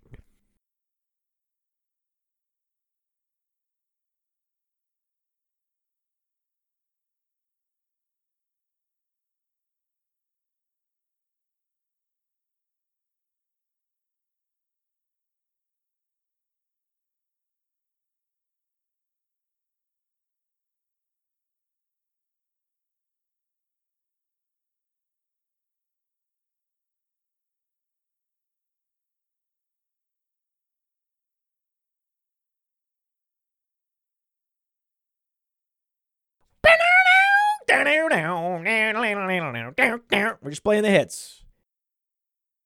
We're 40.43 40.51
just 40.51 40.65
playing 40.65 40.83
the 40.83 40.91
hits. 40.91 41.43